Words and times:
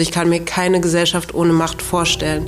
Ich 0.00 0.12
kann 0.12 0.28
mir 0.28 0.44
keine 0.44 0.80
Gesellschaft 0.80 1.34
ohne 1.34 1.52
Macht 1.52 1.82
vorstellen. 1.82 2.46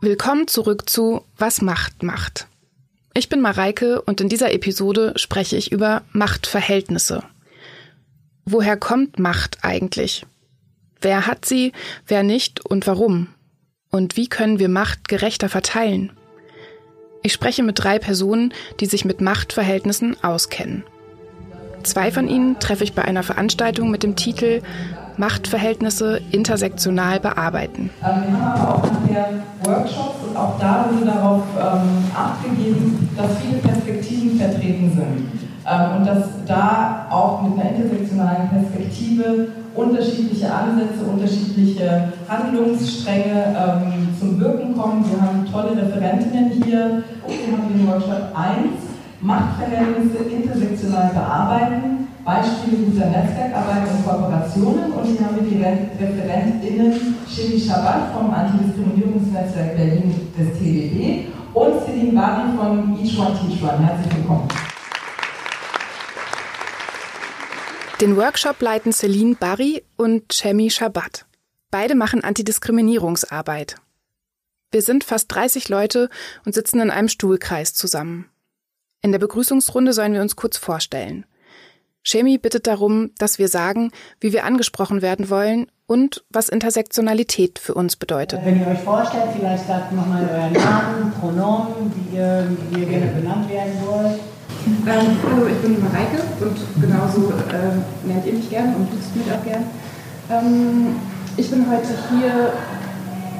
Willkommen 0.00 0.48
zurück 0.48 0.88
zu 0.88 1.26
Was 1.36 1.60
Macht 1.60 2.02
macht. 2.02 2.46
Ich 3.12 3.28
bin 3.28 3.42
Mareike 3.42 4.00
und 4.00 4.22
in 4.22 4.30
dieser 4.30 4.54
Episode 4.54 5.12
spreche 5.16 5.58
ich 5.58 5.70
über 5.70 6.00
Machtverhältnisse. 6.12 7.24
Woher 8.46 8.78
kommt 8.78 9.18
Macht 9.18 9.58
eigentlich? 9.60 10.24
Wer 11.02 11.26
hat 11.26 11.44
sie, 11.44 11.72
wer 12.06 12.22
nicht 12.22 12.64
und 12.64 12.86
warum? 12.86 13.28
Und 13.94 14.16
wie 14.16 14.26
können 14.26 14.58
wir 14.58 14.70
Macht 14.70 15.06
gerechter 15.06 15.50
verteilen? 15.50 16.12
Ich 17.22 17.34
spreche 17.34 17.62
mit 17.62 17.78
drei 17.78 17.98
Personen, 17.98 18.54
die 18.80 18.86
sich 18.86 19.04
mit 19.04 19.20
Machtverhältnissen 19.20 20.16
auskennen. 20.24 20.82
Zwei 21.82 22.10
von 22.10 22.26
ihnen 22.26 22.58
treffe 22.58 22.84
ich 22.84 22.94
bei 22.94 23.02
einer 23.02 23.22
Veranstaltung 23.22 23.90
mit 23.90 24.02
dem 24.02 24.16
Titel 24.16 24.62
Machtverhältnisse 25.18 26.22
intersektional 26.30 27.20
bearbeiten. 27.20 27.90
Ähm, 28.02 28.32
wir 28.32 28.40
haben 28.40 28.60
aber 28.62 28.74
auch 28.76 28.92
nachher 28.92 29.42
Workshops 29.62 30.24
und 30.26 30.36
auch 30.38 30.58
da 30.58 30.88
wurde 30.90 31.04
darauf 31.04 31.42
ähm, 31.60 32.10
Acht 32.16 32.42
gegeben, 32.44 33.10
dass 33.14 33.42
viele 33.42 33.58
Perspektiven 33.58 34.38
vertreten 34.38 34.90
sind. 34.94 35.51
Ähm, 35.66 35.98
und 35.98 36.06
dass 36.06 36.24
da 36.46 37.06
auch 37.10 37.42
mit 37.42 37.52
einer 37.54 37.70
intersektionalen 37.70 38.48
Perspektive 38.48 39.48
unterschiedliche 39.74 40.52
Ansätze, 40.52 41.04
unterschiedliche 41.10 42.12
Handlungsstränge 42.28 43.54
ähm, 43.56 44.08
zum 44.18 44.40
Wirken 44.40 44.76
kommen. 44.76 45.04
Wir 45.08 45.20
haben 45.20 45.46
tolle 45.50 45.76
Referentinnen 45.76 46.50
hier. 46.50 47.02
Wir 47.26 47.56
haben 47.56 47.68
den 47.72 47.86
Workshop 47.86 48.34
1, 48.34 48.92
Machtverhältnisse 49.20 50.24
intersektional 50.24 51.10
bearbeiten, 51.14 52.08
Beispiele 52.24 52.84
guter 52.84 53.06
Netzwerkarbeit 53.06 53.88
und 53.88 54.04
Kooperationen. 54.04 54.92
Und 54.92 55.04
hier 55.06 55.24
haben 55.24 55.36
wir 55.36 55.48
die 55.48 55.62
ReferentInnen 55.62 57.16
Shiri 57.28 57.58
Shabbat 57.58 58.12
vom 58.14 58.30
Antidiskriminierungsnetzwerk 58.30 59.76
Berlin 59.76 60.14
des 60.36 60.58
TDB 60.58 61.26
und 61.54 61.84
Celine 61.84 62.12
Bari 62.12 62.42
von 62.56 62.98
Each 63.00 63.18
One 63.18 63.30
Teach 63.38 63.62
One. 63.62 63.86
Herzlich 63.86 64.16
willkommen. 64.16 64.48
Den 68.02 68.16
Workshop 68.16 68.60
leiten 68.60 68.92
Celine 68.92 69.36
Barry 69.36 69.84
und 69.96 70.32
Chemi 70.32 70.70
Shabbat. 70.70 71.24
Beide 71.70 71.94
machen 71.94 72.24
Antidiskriminierungsarbeit. 72.24 73.76
Wir 74.72 74.82
sind 74.82 75.04
fast 75.04 75.32
30 75.32 75.68
Leute 75.68 76.10
und 76.44 76.52
sitzen 76.52 76.80
in 76.80 76.90
einem 76.90 77.06
Stuhlkreis 77.06 77.74
zusammen. 77.74 78.28
In 79.02 79.12
der 79.12 79.20
Begrüßungsrunde 79.20 79.92
sollen 79.92 80.14
wir 80.14 80.20
uns 80.20 80.34
kurz 80.34 80.56
vorstellen. 80.56 81.26
Chemi 82.02 82.38
bittet 82.38 82.66
darum, 82.66 83.12
dass 83.18 83.38
wir 83.38 83.46
sagen, 83.46 83.92
wie 84.18 84.32
wir 84.32 84.46
angesprochen 84.46 85.00
werden 85.00 85.30
wollen 85.30 85.70
und 85.86 86.24
was 86.28 86.48
Intersektionalität 86.48 87.60
für 87.60 87.74
uns 87.74 87.94
bedeutet. 87.94 88.44
Wenn 88.44 88.58
ihr 88.58 88.66
euch 88.66 88.80
vorstellt, 88.80 89.30
vielleicht 89.36 89.68
sagt 89.68 89.92
nochmal 89.92 90.28
euren 90.28 90.52
Namen, 90.54 91.12
Pronomen, 91.20 91.92
wie 91.94 92.16
ihr, 92.16 92.50
wie 92.70 92.80
ihr 92.80 92.86
gerne 92.86 93.12
benannt 93.12 93.48
werden 93.48 93.74
wollt. 93.86 94.18
Ähm, 94.84 95.16
hallo, 95.22 95.46
ich 95.46 95.58
bin 95.58 95.80
Mareike 95.80 96.18
und 96.40 96.58
genauso 96.82 97.30
äh, 97.30 97.78
nennt 98.04 98.26
ihr 98.26 98.32
mich 98.32 98.50
gerne 98.50 98.74
und 98.74 98.92
duzt 98.92 99.14
mich 99.14 99.30
auch 99.30 99.44
gern. 99.44 99.62
Ähm, 100.28 100.96
ich 101.36 101.48
bin 101.50 101.70
heute 101.70 101.86
hier, 102.10 102.52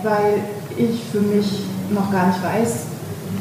weil 0.04 0.38
ich 0.76 1.02
für 1.10 1.20
mich 1.20 1.64
noch 1.90 2.12
gar 2.12 2.28
nicht 2.28 2.44
weiß, 2.44 2.86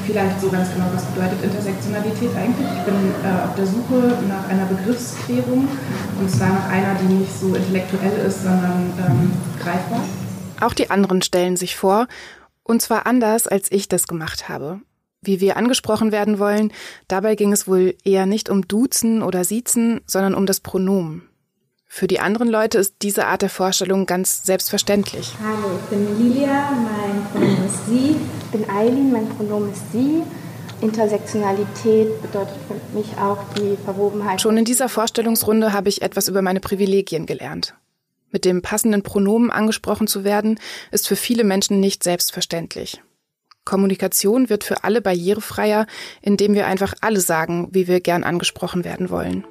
vielleicht 0.07 0.41
so 0.41 0.49
ganz 0.49 0.73
genau, 0.73 0.85
was 0.91 1.05
bedeutet 1.05 1.43
Intersektionalität 1.43 2.31
eigentlich. 2.35 2.67
Ich 2.75 2.83
bin 2.85 2.95
äh, 3.23 3.45
auf 3.45 3.53
der 3.55 3.67
Suche 3.67 4.17
nach 4.27 4.49
einer 4.49 4.65
Begriffsklärung 4.65 5.67
und 6.19 6.31
zwar 6.31 6.49
nach 6.49 6.69
einer, 6.69 6.95
die 6.95 7.13
nicht 7.13 7.39
so 7.39 7.53
intellektuell 7.53 8.25
ist, 8.25 8.41
sondern 8.41 8.93
ähm, 8.97 9.31
greifbar. 9.61 10.01
Auch 10.59 10.73
die 10.73 10.89
anderen 10.89 11.21
stellen 11.21 11.55
sich 11.55 11.75
vor, 11.75 12.07
und 12.63 12.81
zwar 12.81 13.05
anders, 13.05 13.47
als 13.47 13.71
ich 13.71 13.89
das 13.89 14.07
gemacht 14.07 14.49
habe 14.49 14.81
wie 15.23 15.39
wir 15.39 15.55
angesprochen 15.55 16.11
werden 16.11 16.39
wollen, 16.39 16.73
dabei 17.07 17.35
ging 17.35 17.53
es 17.53 17.67
wohl 17.67 17.95
eher 18.03 18.25
nicht 18.25 18.49
um 18.49 18.67
Duzen 18.67 19.21
oder 19.21 19.43
Siezen, 19.43 20.01
sondern 20.07 20.33
um 20.33 20.45
das 20.45 20.59
Pronomen. 20.59 21.23
Für 21.85 22.07
die 22.07 22.19
anderen 22.19 22.47
Leute 22.47 22.77
ist 22.77 22.95
diese 23.01 23.27
Art 23.27 23.41
der 23.41 23.49
Vorstellung 23.49 24.05
ganz 24.05 24.43
selbstverständlich. 24.43 25.33
Hallo, 25.43 25.77
ich 25.77 25.89
bin 25.89 26.17
Lilia, 26.17 26.71
mein 26.71 27.25
Pronomen 27.31 27.65
ist 27.65 27.85
sie. 27.85 28.15
Ich 28.45 28.59
bin 28.59 28.69
Eileen, 28.69 29.11
mein 29.11 29.29
Pronomen 29.29 29.71
ist 29.71 29.91
sie. 29.91 30.23
Intersektionalität 30.79 32.21
bedeutet 32.21 32.55
für 32.67 32.97
mich 32.97 33.15
auch 33.17 33.37
die 33.55 33.77
Verwobenheit. 33.83 34.41
Schon 34.41 34.57
in 34.57 34.65
dieser 34.65 34.89
Vorstellungsrunde 34.89 35.73
habe 35.73 35.89
ich 35.89 36.01
etwas 36.01 36.27
über 36.29 36.41
meine 36.41 36.61
Privilegien 36.61 37.25
gelernt. 37.25 37.75
Mit 38.31 38.45
dem 38.45 38.61
passenden 38.61 39.03
Pronomen 39.03 39.51
angesprochen 39.51 40.07
zu 40.07 40.23
werden, 40.23 40.59
ist 40.91 41.07
für 41.07 41.17
viele 41.17 41.43
Menschen 41.43 41.79
nicht 41.79 42.03
selbstverständlich. 42.03 43.01
Kommunikation 43.65 44.49
wird 44.49 44.63
für 44.63 44.83
alle 44.83 45.01
barrierefreier, 45.01 45.85
indem 46.21 46.53
wir 46.53 46.67
einfach 46.67 46.93
alle 47.01 47.19
sagen, 47.19 47.69
wie 47.71 47.87
wir 47.87 47.99
gern 47.99 48.23
angesprochen 48.23 48.83
werden 48.83 49.09
wollen. 49.09 49.45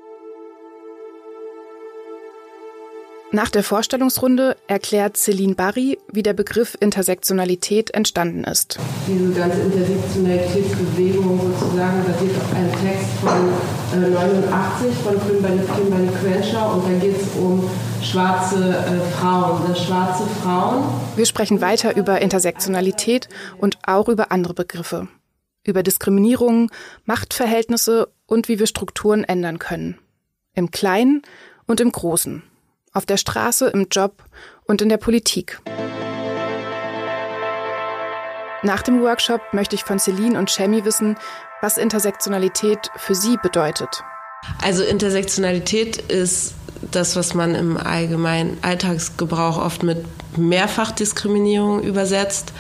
Nach 3.33 3.49
der 3.49 3.63
Vorstellungsrunde 3.63 4.57
erklärt 4.67 5.17
Celine 5.17 5.55
Barry, 5.55 5.99
wie 6.11 6.25
der 6.25 6.33
Begriff 6.33 6.77
Intersektionalität 6.81 7.95
entstanden 7.95 8.43
ist. 8.43 8.77
Diese 9.07 9.31
ganze 9.31 9.61
Intersektionalitätsbewegung 9.61 11.41
sozusagen 11.41 12.03
basiert 12.05 12.37
auf 12.37 12.53
einem 12.57 12.73
Text 12.73 13.09
von 13.21 14.03
äh, 14.03 14.11
89 14.11 14.93
von 15.05 15.15
Kimberly 15.21 16.09
Crenshaw 16.21 16.75
und 16.75 16.87
da 16.87 16.99
geht 16.99 17.23
es 17.23 17.29
um 17.41 17.71
schwarze 18.03 18.71
äh, 18.71 19.01
Frauen, 19.17 19.63
das 19.69 19.85
schwarze 19.85 20.25
Frauen. 20.43 20.83
Wir 21.21 21.27
sprechen 21.27 21.61
weiter 21.61 21.97
über 21.97 22.23
Intersektionalität 22.23 23.29
und 23.59 23.77
auch 23.87 24.09
über 24.09 24.33
andere 24.33 24.55
Begriffe. 24.55 25.07
Über 25.67 25.83
Diskriminierung, 25.83 26.71
Machtverhältnisse 27.05 28.09
und 28.25 28.49
wie 28.49 28.59
wir 28.59 28.67
Strukturen 28.67 29.25
ändern 29.25 29.59
können. 29.59 29.99
Im 30.55 30.71
Kleinen 30.71 31.21
und 31.67 31.79
im 31.83 31.93
Großen 31.93 32.43
auf 32.95 33.05
der 33.05 33.19
Straße, 33.19 33.69
im 33.69 33.89
Job 33.91 34.25
und 34.65 34.81
in 34.81 34.89
der 34.89 34.97
Politik. 34.97 35.61
Nach 38.63 38.81
dem 38.81 39.03
Workshop 39.03 39.43
möchte 39.53 39.77
ich 39.77 39.85
von 39.85 39.99
Celine 39.99 40.39
und 40.39 40.49
Chemi 40.49 40.87
wissen, 40.87 41.19
was 41.61 41.77
Intersektionalität 41.77 42.91
für 42.97 43.15
sie 43.15 43.37
bedeutet. 43.43 44.03
Also 44.63 44.83
Intersektionalität 44.83 45.99
ist 45.99 46.55
das, 46.83 47.17
was 47.17 47.35
man 47.35 47.55
im 47.55 47.77
allgemeinen 47.77 48.59
Alltagsgebrauch 48.63 49.59
oft 49.59 49.83
mit 49.83 50.05
Mehrfachdiskriminierung 50.37 51.83
übersetzt. 51.83 52.53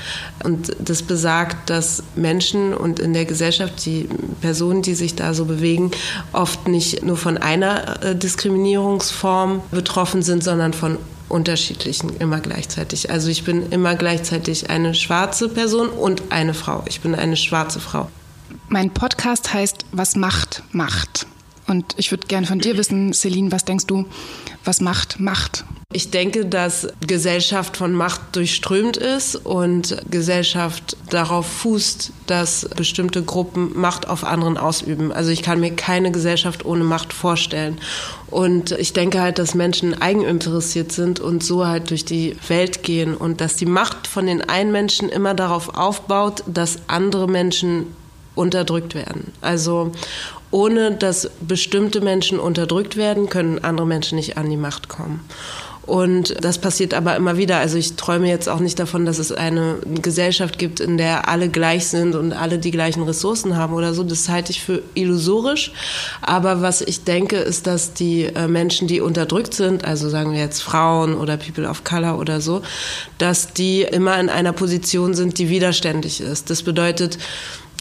Und 0.44 0.74
das 0.78 1.02
besagt, 1.02 1.70
dass 1.70 2.02
Menschen 2.16 2.74
und 2.74 3.00
in 3.00 3.12
der 3.12 3.24
Gesellschaft 3.24 3.84
die 3.84 4.08
Personen, 4.40 4.82
die 4.82 4.94
sich 4.94 5.14
da 5.14 5.34
so 5.34 5.44
bewegen, 5.44 5.90
oft 6.32 6.68
nicht 6.68 7.02
nur 7.02 7.16
von 7.16 7.38
einer 7.38 8.04
äh, 8.04 8.16
Diskriminierungsform 8.16 9.62
betroffen 9.70 10.22
sind, 10.22 10.44
sondern 10.44 10.72
von 10.72 10.98
unterschiedlichen 11.28 12.16
immer 12.18 12.40
gleichzeitig. 12.40 13.10
Also 13.10 13.28
ich 13.28 13.44
bin 13.44 13.70
immer 13.70 13.94
gleichzeitig 13.94 14.68
eine 14.68 14.94
schwarze 14.94 15.48
Person 15.48 15.88
und 15.88 16.24
eine 16.30 16.54
Frau. 16.54 16.82
Ich 16.86 17.00
bin 17.00 17.14
eine 17.14 17.36
schwarze 17.36 17.80
Frau. 17.80 18.08
Mein 18.68 18.90
Podcast 18.90 19.52
heißt 19.54 19.84
Was 19.92 20.16
Macht 20.16 20.62
macht. 20.72 21.26
Und 21.70 21.94
ich 21.98 22.10
würde 22.10 22.26
gerne 22.26 22.48
von 22.48 22.58
dir 22.58 22.76
wissen, 22.76 23.12
Celine, 23.12 23.52
was 23.52 23.64
denkst 23.64 23.86
du, 23.86 24.04
was 24.64 24.80
Macht 24.80 25.20
macht? 25.20 25.64
Ich 25.92 26.10
denke, 26.10 26.44
dass 26.44 26.88
Gesellschaft 27.06 27.76
von 27.76 27.92
Macht 27.92 28.34
durchströmt 28.34 28.96
ist 28.96 29.36
und 29.36 29.96
Gesellschaft 30.10 30.96
darauf 31.10 31.46
fußt, 31.46 32.10
dass 32.26 32.68
bestimmte 32.76 33.22
Gruppen 33.22 33.78
Macht 33.78 34.08
auf 34.08 34.24
anderen 34.24 34.56
ausüben. 34.56 35.12
Also 35.12 35.30
ich 35.30 35.42
kann 35.42 35.60
mir 35.60 35.70
keine 35.70 36.10
Gesellschaft 36.10 36.64
ohne 36.64 36.82
Macht 36.82 37.12
vorstellen. 37.12 37.78
Und 38.26 38.72
ich 38.72 38.92
denke 38.92 39.20
halt, 39.20 39.38
dass 39.38 39.54
Menschen 39.54 39.94
eigeninteressiert 40.02 40.90
sind 40.90 41.20
und 41.20 41.44
so 41.44 41.68
halt 41.68 41.90
durch 41.90 42.04
die 42.04 42.36
Welt 42.48 42.82
gehen 42.82 43.16
und 43.16 43.40
dass 43.40 43.54
die 43.54 43.66
Macht 43.66 44.08
von 44.08 44.26
den 44.26 44.42
einen 44.42 44.72
Menschen 44.72 45.08
immer 45.08 45.34
darauf 45.34 45.76
aufbaut, 45.76 46.42
dass 46.48 46.78
andere 46.88 47.28
Menschen 47.28 47.86
unterdrückt 48.34 48.94
werden. 48.94 49.32
Also 49.40 49.92
ohne 50.50 50.92
dass 50.92 51.30
bestimmte 51.40 52.00
Menschen 52.00 52.38
unterdrückt 52.38 52.96
werden, 52.96 53.28
können 53.28 53.62
andere 53.62 53.86
Menschen 53.86 54.16
nicht 54.16 54.36
an 54.36 54.50
die 54.50 54.56
Macht 54.56 54.88
kommen. 54.88 55.20
Und 55.90 56.36
das 56.44 56.58
passiert 56.58 56.94
aber 56.94 57.16
immer 57.16 57.36
wieder. 57.36 57.56
Also 57.58 57.76
ich 57.76 57.96
träume 57.96 58.28
jetzt 58.28 58.48
auch 58.48 58.60
nicht 58.60 58.78
davon, 58.78 59.06
dass 59.06 59.18
es 59.18 59.32
eine 59.32 59.78
Gesellschaft 60.00 60.56
gibt, 60.56 60.78
in 60.78 60.98
der 60.98 61.28
alle 61.28 61.48
gleich 61.48 61.88
sind 61.88 62.14
und 62.14 62.32
alle 62.32 62.58
die 62.58 62.70
gleichen 62.70 63.02
Ressourcen 63.02 63.56
haben 63.56 63.74
oder 63.74 63.92
so. 63.92 64.04
Das 64.04 64.28
halte 64.28 64.52
ich 64.52 64.62
für 64.62 64.82
illusorisch. 64.94 65.72
Aber 66.22 66.62
was 66.62 66.80
ich 66.80 67.02
denke, 67.02 67.38
ist, 67.38 67.66
dass 67.66 67.92
die 67.92 68.26
äh, 68.26 68.46
Menschen, 68.46 68.86
die 68.86 69.00
unterdrückt 69.00 69.52
sind, 69.52 69.84
also 69.84 70.08
sagen 70.08 70.30
wir 70.30 70.38
jetzt 70.38 70.62
Frauen 70.62 71.16
oder 71.16 71.36
People 71.36 71.68
of 71.68 71.82
Color 71.82 72.20
oder 72.20 72.40
so, 72.40 72.62
dass 73.18 73.52
die 73.52 73.82
immer 73.82 74.20
in 74.20 74.28
einer 74.28 74.52
Position 74.52 75.14
sind, 75.14 75.38
die 75.38 75.48
widerständig 75.48 76.20
ist. 76.20 76.50
Das 76.50 76.62
bedeutet, 76.62 77.18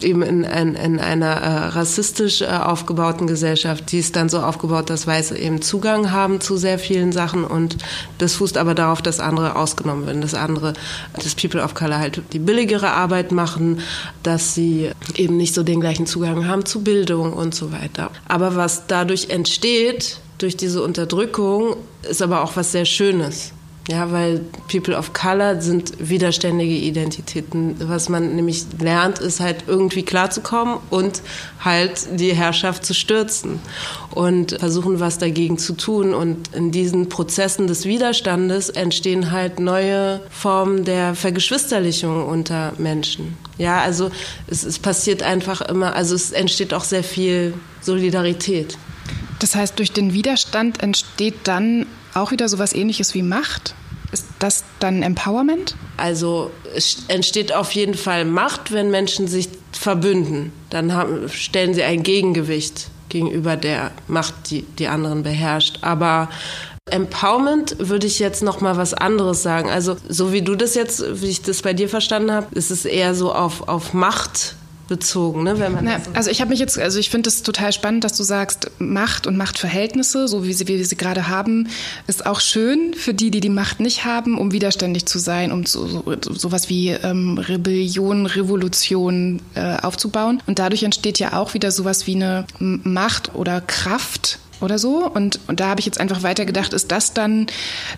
eben 0.04 0.22
in, 0.22 0.44
in, 0.44 0.75
in 0.75 1.00
einer 1.00 1.28
äh, 1.28 1.66
rassistisch 1.69 2.42
äh, 2.42 2.46
aufgebauten 2.48 3.28
Gesellschaft, 3.28 3.92
die 3.92 4.00
ist 4.00 4.16
dann 4.16 4.30
so 4.30 4.40
aufgebaut, 4.40 4.90
dass 4.90 5.07
Weiße 5.07 5.38
eben 5.38 5.62
Zugang 5.62 6.12
haben 6.12 6.42
zu 6.42 6.57
sehr 6.57 6.80
vielen 6.80 7.12
Sachen 7.12 7.44
und 7.44 7.78
das 8.18 8.36
fußt 8.36 8.57
aber 8.57 8.75
darauf, 8.75 9.01
dass 9.01 9.19
andere 9.19 9.56
ausgenommen 9.56 10.06
werden, 10.06 10.22
dass 10.22 10.34
andere, 10.34 10.74
dass 11.16 11.36
People 11.36 11.62
of 11.63 11.74
Color 11.74 12.00
halt 12.00 12.22
die 12.34 12.40
billigere 12.40 12.92
Arbeit 12.92 13.31
machen, 13.31 13.80
dass 14.24 14.54
sie 14.54 14.92
eben 15.16 15.38
nicht 15.38 15.54
so 15.54 15.63
den 15.63 15.81
gleichen 15.81 16.06
Zugang 16.06 16.48
haben 16.48 16.66
zu 16.66 16.84
Bildung 16.84 17.34
und 17.34 17.54
so 17.56 17.72
weiter. 17.72 18.12
Aber 18.28 18.56
was 18.56 18.88
dadurch 18.88 19.30
entsteht, 19.30 20.19
durch 20.38 20.56
diese 20.56 20.81
Unterdrückung, 20.81 21.75
ist 22.10 22.22
aber 22.22 22.44
auch 22.44 22.56
was 22.56 22.72
sehr 22.72 22.86
Schönes. 22.86 23.52
Ja, 23.89 24.12
weil 24.12 24.41
People 24.71 24.95
of 24.95 25.13
Color 25.13 25.62
sind 25.62 25.94
widerständige 25.97 26.75
Identitäten. 26.75 27.75
Was 27.80 28.07
man 28.07 28.36
nämlich 28.36 28.65
lernt, 28.80 29.18
ist 29.18 29.39
halt 29.39 29.63
irgendwie 29.65 30.03
klarzukommen 30.03 30.77
und 30.91 31.24
halt 31.65 32.07
die 32.19 32.36
Herrschaft 32.36 32.86
zu 32.86 32.94
stürzen 32.94 33.59
und 34.13 34.51
versuchen, 34.59 35.00
was 35.00 35.18
dagegen 35.18 35.57
zu 35.57 35.74
tun. 35.74 36.13
Und 36.13 36.53
in 36.53 36.71
diesen 36.71 37.09
Prozessen 37.09 37.65
des 37.65 37.86
Widerstandes 37.86 38.69
entstehen 38.69 39.31
halt 39.31 39.59
neue 39.59 40.21
Formen 40.30 40.85
der 40.85 41.15
Vergeschwisterlichung 41.15 42.27
unter 42.27 42.74
Menschen. 42.77 43.38
Ja, 43.57 43.81
also 43.81 44.12
es, 44.45 44.63
es 44.63 44.77
passiert 44.77 45.24
einfach 45.24 45.62
immer, 45.62 45.95
also 45.95 46.13
es 46.13 46.31
entsteht 46.31 46.75
auch 46.75 46.83
sehr 46.83 47.03
viel 47.03 47.56
Solidarität. 47.81 48.77
Das 49.39 49.56
heißt, 49.56 49.80
durch 49.80 49.92
den 49.92 50.13
Widerstand 50.13 50.83
entsteht 50.83 51.35
dann 51.45 51.88
auch 52.13 52.31
wieder 52.31 52.47
so 52.50 52.57
etwas 52.57 52.74
ähnliches 52.74 53.15
wie 53.15 53.24
Macht? 53.24 53.74
Ist 54.11 54.25
das 54.39 54.63
dann 54.79 55.03
Empowerment? 55.03 55.75
Also 55.97 56.51
es 56.75 57.03
entsteht 57.07 57.53
auf 57.53 57.71
jeden 57.71 57.94
Fall 57.94 58.25
Macht, 58.25 58.71
wenn 58.71 58.89
Menschen 58.89 59.27
sich 59.27 59.50
verbünden. 59.71 60.51
Dann 60.69 60.94
haben, 60.94 61.29
stellen 61.29 61.73
sie 61.73 61.83
ein 61.83 62.03
Gegengewicht 62.03 62.89
gegenüber 63.09 63.56
der 63.56 63.91
Macht, 64.07 64.51
die 64.51 64.63
die 64.63 64.88
anderen 64.88 65.23
beherrscht. 65.23 65.79
Aber 65.81 66.29
Empowerment 66.85 67.75
würde 67.79 68.07
ich 68.07 68.19
jetzt 68.19 68.41
noch 68.41 68.61
mal 68.61 68.77
was 68.77 68.94
anderes 68.94 69.44
sagen. 69.44 69.69
Also 69.69 69.97
so 70.07 70.31
wie 70.31 70.41
du 70.41 70.56
das 70.56 70.75
jetzt, 70.75 71.21
wie 71.21 71.27
ich 71.27 71.41
das 71.41 71.61
bei 71.61 71.73
dir 71.73 71.89
verstanden 71.89 72.31
habe, 72.31 72.47
ist 72.56 72.71
es 72.71 72.85
eher 72.85 73.13
so 73.13 73.33
auf, 73.33 73.67
auf 73.67 73.94
Macht 73.94 74.56
bezogen, 74.89 75.44
ne? 75.44 75.59
Wenn 75.59 75.71
man 75.74 75.86
Na, 75.86 76.00
so 76.00 76.12
also 76.13 76.30
ich 76.30 76.41
habe 76.41 76.50
mich 76.50 76.59
jetzt, 76.59 76.77
also 76.77 77.00
ich 77.00 77.09
finde 77.09 77.30
es 77.30 77.44
total 77.44 77.71
spannend, 77.71 78.03
dass 78.03 78.18
du 78.18 78.24
sagst, 78.24 78.71
Macht 78.80 79.27
und 79.27 79.38
Machtverhältnisse, 79.38 80.27
so 80.27 80.45
wie 80.45 80.53
sie, 80.53 80.68
wie 80.68 80.77
wir 80.77 80.86
sie 80.86 80.97
gerade 80.97 81.27
haben, 81.27 81.69
ist 82.07 82.25
auch 82.25 82.41
schön 82.41 82.94
für 82.94 83.13
die, 83.13 83.31
die 83.31 83.39
die 83.39 83.50
Macht 83.50 83.80
nicht 83.80 84.06
haben, 84.06 84.38
um 84.38 84.51
widerständig 84.51 85.06
zu 85.06 85.19
sein, 85.19 85.51
um 85.51 85.65
so, 85.65 85.88
so, 85.88 86.03
sowas 86.33 86.69
wie 86.69 86.89
ähm, 86.89 87.38
Rebellion, 87.38 88.25
Revolution 88.25 89.41
äh, 89.56 89.77
aufzubauen. 89.77 90.41
Und 90.47 90.59
dadurch 90.59 90.83
entsteht 90.83 91.19
ja 91.19 91.33
auch 91.33 91.53
wieder 91.53 91.71
sowas 91.71 92.07
wie 92.07 92.15
eine 92.15 92.45
Macht 92.59 93.35
oder 93.35 93.62
Kraft 93.62 94.39
oder 94.61 94.77
so. 94.77 95.06
Und, 95.07 95.39
und 95.47 95.59
da 95.59 95.67
habe 95.67 95.79
ich 95.79 95.85
jetzt 95.85 96.00
einfach 96.00 96.23
weitergedacht, 96.23 96.73
ist 96.73 96.91
das 96.91 97.13
dann 97.13 97.47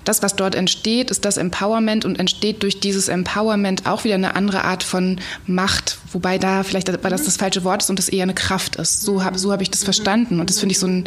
das, 0.04 0.24
was 0.24 0.36
dort 0.36 0.56
entsteht, 0.56 1.12
ist 1.12 1.26
das 1.26 1.38
Empowerment 1.38 2.06
und 2.06 2.20
entsteht 2.20 2.64
durch 2.64 2.80
dieses 2.80 3.08
Empowerment 3.08 3.88
auch 3.88 4.04
wieder 4.04 4.16
eine 4.16 4.36
andere 4.36 4.64
Art 4.64 4.84
von 4.84 5.20
Macht, 5.48 5.98
wobei 6.12 6.38
da 6.38 6.64
vielleicht 6.64 6.92
weil 7.04 7.12
das 7.12 7.24
das 7.24 7.38
falsche 7.38 7.64
Wort 7.64 7.84
ist 7.84 7.90
und 7.90 8.00
es 8.00 8.10
eher 8.10 8.24
eine 8.24 8.34
Kraft 8.34 8.76
ist. 8.76 9.02
So 9.02 9.24
habe 9.24 9.38
so 9.38 9.52
hab 9.52 9.62
ich 9.62 9.72
das 9.72 9.84
verstanden 9.84 10.40
und 10.40 10.50
das 10.50 10.60
finde 10.60 10.74
ich 10.74 10.80
so 10.80 10.88
einen 10.88 11.06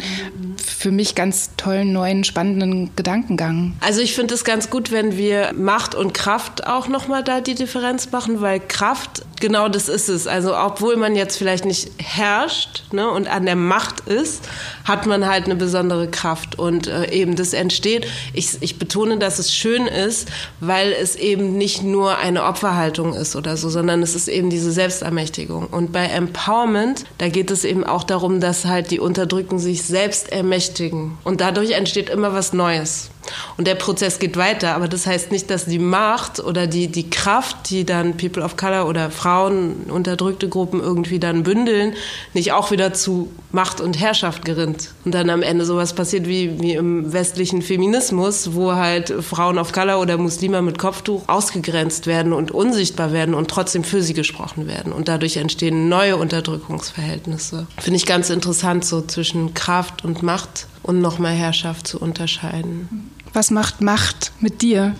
für 0.57 0.91
mich 0.91 1.15
ganz 1.15 1.51
tollen, 1.57 1.93
neuen, 1.93 2.23
spannenden 2.23 2.95
Gedankengang. 2.95 3.73
Also 3.81 4.01
ich 4.01 4.15
finde 4.15 4.33
es 4.33 4.43
ganz 4.43 4.69
gut, 4.69 4.91
wenn 4.91 5.17
wir 5.17 5.53
Macht 5.53 5.95
und 5.95 6.13
Kraft 6.13 6.67
auch 6.67 6.87
nochmal 6.87 7.23
da 7.23 7.41
die 7.41 7.55
Differenz 7.55 8.11
machen, 8.11 8.41
weil 8.41 8.59
Kraft, 8.59 9.23
genau 9.39 9.69
das 9.69 9.89
ist 9.89 10.09
es. 10.09 10.27
Also 10.27 10.55
obwohl 10.55 10.95
man 10.95 11.15
jetzt 11.15 11.37
vielleicht 11.37 11.65
nicht 11.65 11.91
herrscht 11.97 12.83
ne, 12.91 13.09
und 13.09 13.27
an 13.27 13.45
der 13.45 13.55
Macht 13.55 14.01
ist, 14.01 14.47
hat 14.83 15.05
man 15.05 15.27
halt 15.27 15.44
eine 15.45 15.55
besondere 15.55 16.07
Kraft. 16.07 16.57
Und 16.59 16.87
äh, 16.87 17.11
eben 17.11 17.35
das 17.35 17.53
entsteht, 17.53 18.07
ich, 18.33 18.57
ich 18.61 18.77
betone, 18.79 19.17
dass 19.17 19.39
es 19.39 19.53
schön 19.53 19.87
ist, 19.87 20.29
weil 20.59 20.91
es 20.91 21.15
eben 21.15 21.57
nicht 21.57 21.83
nur 21.83 22.17
eine 22.17 22.43
Opferhaltung 22.43 23.13
ist 23.13 23.35
oder 23.35 23.57
so, 23.57 23.69
sondern 23.69 24.01
es 24.01 24.15
ist 24.15 24.27
eben 24.27 24.49
diese 24.49 24.71
Selbstermächtigung. 24.71 25.67
Und 25.67 25.91
bei 25.91 26.05
Empowerment, 26.05 27.05
da 27.17 27.29
geht 27.29 27.51
es 27.51 27.63
eben 27.63 27.83
auch 27.83 28.03
darum, 28.03 28.39
dass 28.39 28.65
halt 28.65 28.91
die 28.91 28.99
Unterdrückten 28.99 29.59
sich 29.59 29.83
selbst 29.83 30.31
ermächtigen. 30.31 31.17
Und 31.23 31.41
dadurch 31.41 31.71
entsteht 31.71 32.09
immer 32.09 32.33
was 32.33 32.53
Neues. 32.53 33.09
Und 33.57 33.67
der 33.67 33.75
Prozess 33.75 34.19
geht 34.19 34.37
weiter, 34.37 34.75
aber 34.75 34.87
das 34.87 35.05
heißt 35.05 35.31
nicht, 35.31 35.49
dass 35.49 35.65
die 35.65 35.79
Macht 35.79 36.39
oder 36.39 36.67
die, 36.67 36.87
die 36.87 37.09
Kraft, 37.09 37.69
die 37.69 37.85
dann 37.85 38.17
People 38.17 38.43
of 38.43 38.57
Color 38.57 38.87
oder 38.87 39.09
Frauen, 39.09 39.85
unterdrückte 39.89 40.49
Gruppen 40.49 40.79
irgendwie 40.79 41.19
dann 41.19 41.43
bündeln, 41.43 41.93
nicht 42.33 42.51
auch 42.51 42.71
wieder 42.71 42.93
zu 42.93 43.31
Macht 43.51 43.79
und 43.79 43.99
Herrschaft 43.99 44.43
gerinnt. 44.43 44.91
Und 45.05 45.13
dann 45.13 45.29
am 45.29 45.41
Ende 45.41 45.65
sowas 45.65 45.93
passiert 45.93 46.27
wie, 46.27 46.59
wie 46.59 46.73
im 46.73 47.13
westlichen 47.13 47.61
Feminismus, 47.61 48.53
wo 48.53 48.73
halt 48.73 49.13
Frauen 49.21 49.57
of 49.57 49.71
Color 49.71 49.99
oder 49.99 50.17
Muslime 50.17 50.61
mit 50.61 50.77
Kopftuch 50.77 51.23
ausgegrenzt 51.27 52.07
werden 52.07 52.33
und 52.33 52.51
unsichtbar 52.51 53.13
werden 53.13 53.33
und 53.33 53.49
trotzdem 53.49 53.83
für 53.83 54.01
sie 54.01 54.13
gesprochen 54.13 54.67
werden. 54.67 54.91
Und 54.91 55.07
dadurch 55.07 55.37
entstehen 55.37 55.87
neue 55.89 56.17
Unterdrückungsverhältnisse. 56.17 57.67
Finde 57.79 57.97
ich 57.97 58.05
ganz 58.05 58.29
interessant, 58.29 58.85
so 58.85 59.01
zwischen 59.01 59.53
Kraft 59.53 60.03
und 60.03 60.21
Macht 60.21 60.67
und 60.85 61.01
nochmal 61.01 61.33
Herrschaft 61.33 61.87
zu 61.87 61.99
unterscheiden. 61.99 63.09
Was 63.33 63.49
macht 63.49 63.81
Macht 63.81 64.31
mit 64.39 64.61
dir? 64.61 64.95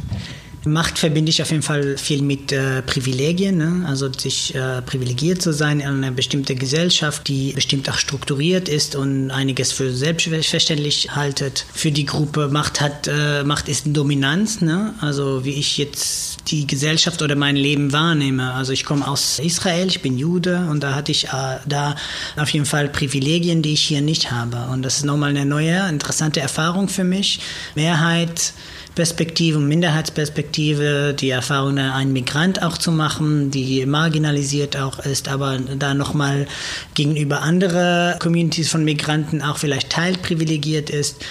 Macht 0.65 0.97
verbinde 0.97 1.29
ich 1.29 1.41
auf 1.41 1.51
jeden 1.51 1.61
Fall 1.61 1.97
viel 1.97 2.23
mit 2.23 2.51
äh, 2.51 2.81
Privilegien, 2.81 3.57
ne? 3.57 3.85
also 3.87 4.11
sich 4.11 4.55
äh, 4.55 4.81
privilegiert 4.81 5.41
zu 5.41 5.53
sein 5.53 5.79
in 5.79 5.87
einer 5.87 6.11
bestimmten 6.11 6.57
Gesellschaft, 6.57 7.27
die 7.27 7.53
bestimmt 7.53 7.87
auch 7.89 7.97
strukturiert 7.97 8.67
ist 8.67 8.95
und 8.95 9.29
einiges 9.29 9.71
für 9.71 9.91
selbstverständlich 9.91 11.15
haltet. 11.15 11.65
Für 11.73 11.91
die 11.91 12.05
Gruppe 12.05 12.47
Macht 12.47 12.81
hat 12.81 13.07
äh, 13.07 13.43
Macht 13.43 13.69
ist 13.69 13.85
Dominanz, 13.87 14.61
ne? 14.61 14.95
also 15.01 15.45
wie 15.45 15.53
ich 15.53 15.77
jetzt 15.77 16.49
die 16.49 16.65
Gesellschaft 16.65 17.21
oder 17.21 17.35
mein 17.35 17.55
Leben 17.55 17.91
wahrnehme. 17.93 18.53
Also 18.53 18.73
ich 18.73 18.85
komme 18.85 19.07
aus 19.07 19.39
Israel, 19.39 19.87
ich 19.87 20.01
bin 20.01 20.17
Jude 20.17 20.67
und 20.69 20.81
da 20.81 20.95
hatte 20.95 21.11
ich 21.11 21.25
äh, 21.25 21.57
da 21.67 21.95
auf 22.37 22.49
jeden 22.49 22.65
Fall 22.65 22.89
Privilegien, 22.89 23.61
die 23.61 23.73
ich 23.73 23.81
hier 23.81 24.01
nicht 24.01 24.31
habe. 24.31 24.57
Und 24.71 24.81
das 24.81 24.97
ist 24.97 25.05
nochmal 25.05 25.29
eine 25.29 25.45
neue, 25.45 25.87
interessante 25.89 26.39
Erfahrung 26.39 26.87
für 26.87 27.03
mich. 27.03 27.39
Mehrheit 27.75 28.53
Perspektive 28.95 29.57
und 29.57 29.67
Minderheitsperspektive, 29.67 30.54
die 30.57 31.29
Erfahrung, 31.29 31.77
einen 31.77 32.13
Migrant 32.13 32.61
auch 32.61 32.77
zu 32.77 32.91
machen, 32.91 33.51
die 33.51 33.85
marginalisiert 33.85 34.77
auch 34.77 34.99
ist, 34.99 35.27
aber 35.27 35.57
da 35.57 35.93
nochmal 35.93 36.47
gegenüber 36.93 37.41
anderen 37.41 38.17
Communities 38.19 38.69
von 38.69 38.83
Migranten 38.83 39.41
auch 39.41 39.57
vielleicht 39.57 39.89
teilprivilegiert 39.89 40.89
ist. 40.89 41.23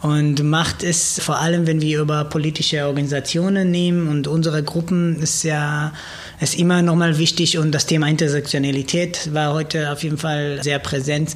Und 0.00 0.44
Macht 0.44 0.84
ist 0.84 1.20
vor 1.22 1.40
allem, 1.40 1.66
wenn 1.66 1.80
wir 1.80 2.00
über 2.00 2.24
politische 2.24 2.86
Organisationen 2.86 3.72
nehmen 3.72 4.06
und 4.06 4.28
unsere 4.28 4.62
Gruppen 4.62 5.20
ist 5.20 5.42
ja 5.42 5.92
ist 6.40 6.56
immer 6.56 6.82
nochmal 6.82 7.18
wichtig 7.18 7.58
und 7.58 7.72
das 7.72 7.86
Thema 7.86 8.08
Intersektionalität 8.08 9.34
war 9.34 9.54
heute 9.54 9.90
auf 9.90 10.04
jeden 10.04 10.18
Fall 10.18 10.62
sehr 10.62 10.78
präsent 10.78 11.34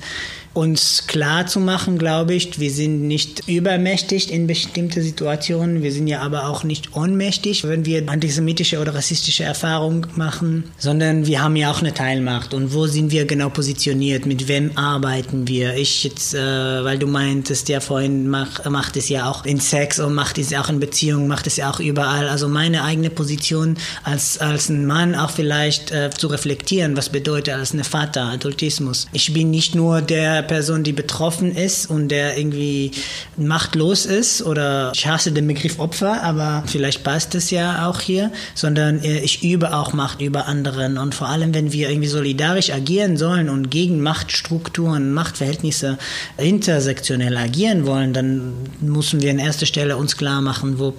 uns 0.54 1.06
klar 1.06 1.46
zu 1.46 1.60
machen, 1.60 1.98
glaube 1.98 2.34
ich, 2.34 2.60
wir 2.60 2.70
sind 2.70 3.02
nicht 3.02 3.48
übermächtig 3.48 4.30
in 4.30 4.46
bestimmte 4.46 5.02
Situationen, 5.02 5.82
wir 5.82 5.92
sind 5.92 6.08
ja 6.08 6.20
aber 6.20 6.48
auch 6.48 6.64
nicht 6.64 6.94
ohnmächtig, 6.94 7.66
wenn 7.66 7.86
wir 7.86 8.08
antisemitische 8.08 8.78
oder 8.78 8.94
rassistische 8.94 9.44
Erfahrungen 9.44 10.06
machen, 10.16 10.64
sondern 10.78 11.26
wir 11.26 11.42
haben 11.42 11.56
ja 11.56 11.70
auch 11.70 11.80
eine 11.80 11.94
Teilmacht. 11.94 12.52
Und 12.52 12.74
wo 12.74 12.86
sind 12.86 13.10
wir 13.10 13.24
genau 13.24 13.48
positioniert? 13.48 14.26
Mit 14.26 14.48
wem 14.48 14.76
arbeiten 14.76 15.48
wir? 15.48 15.74
Ich 15.76 16.04
jetzt, 16.04 16.34
äh, 16.34 16.38
weil 16.84 16.98
du 16.98 17.06
meintest 17.06 17.68
ja 17.68 17.80
vorhin, 17.80 18.28
mach, 18.28 18.64
macht 18.66 18.96
es 18.96 19.08
ja 19.08 19.30
auch 19.30 19.46
in 19.46 19.60
Sex 19.60 20.00
und 20.00 20.14
macht 20.14 20.38
es 20.38 20.50
ja 20.50 20.62
auch 20.62 20.68
in 20.68 20.80
Beziehungen, 20.80 21.28
macht 21.28 21.46
es 21.46 21.56
ja 21.56 21.70
auch 21.70 21.80
überall. 21.80 22.28
Also 22.28 22.48
meine 22.48 22.84
eigene 22.84 23.10
Position 23.10 23.76
als, 24.04 24.38
als 24.38 24.68
ein 24.68 24.86
Mann 24.86 25.14
auch 25.14 25.30
vielleicht 25.30 25.92
äh, 25.92 26.10
zu 26.10 26.26
reflektieren, 26.26 26.96
was 26.96 27.08
bedeutet 27.08 27.54
als 27.54 27.72
eine 27.72 27.84
Vater, 27.84 28.24
Adultismus. 28.24 29.06
Ich 29.12 29.32
bin 29.32 29.50
nicht 29.50 29.74
nur 29.74 30.02
der 30.02 30.41
der 30.42 30.48
Person, 30.48 30.82
die 30.82 30.92
betroffen 30.92 31.54
ist 31.54 31.88
und 31.88 32.08
der 32.08 32.36
irgendwie 32.36 32.90
machtlos 33.36 34.06
ist 34.06 34.42
oder 34.42 34.92
ich 34.94 35.06
hasse 35.06 35.32
den 35.32 35.46
Begriff 35.46 35.78
Opfer, 35.78 36.22
aber 36.22 36.64
vielleicht 36.66 37.04
passt 37.04 37.34
es 37.34 37.50
ja 37.50 37.88
auch 37.88 38.00
hier, 38.00 38.32
sondern 38.54 39.02
äh, 39.02 39.20
ich 39.20 39.44
übe 39.44 39.74
auch 39.76 39.92
Macht 39.92 40.20
über 40.20 40.46
anderen 40.46 40.98
und 40.98 41.14
vor 41.14 41.28
allem, 41.28 41.54
wenn 41.54 41.72
wir 41.72 41.88
irgendwie 41.88 42.08
solidarisch 42.08 42.70
agieren 42.70 43.16
sollen 43.16 43.48
und 43.48 43.70
gegen 43.70 44.02
Machtstrukturen, 44.02 45.12
Machtverhältnisse 45.12 45.98
intersektionell 46.38 47.36
agieren 47.36 47.86
wollen, 47.86 48.12
dann 48.12 48.54
müssen 48.80 49.22
wir 49.22 49.30
an 49.30 49.38
erster 49.38 49.66
Stelle 49.66 49.96
uns 49.96 50.16
klar 50.16 50.40
machen, 50.40 50.78
wo 50.78 50.94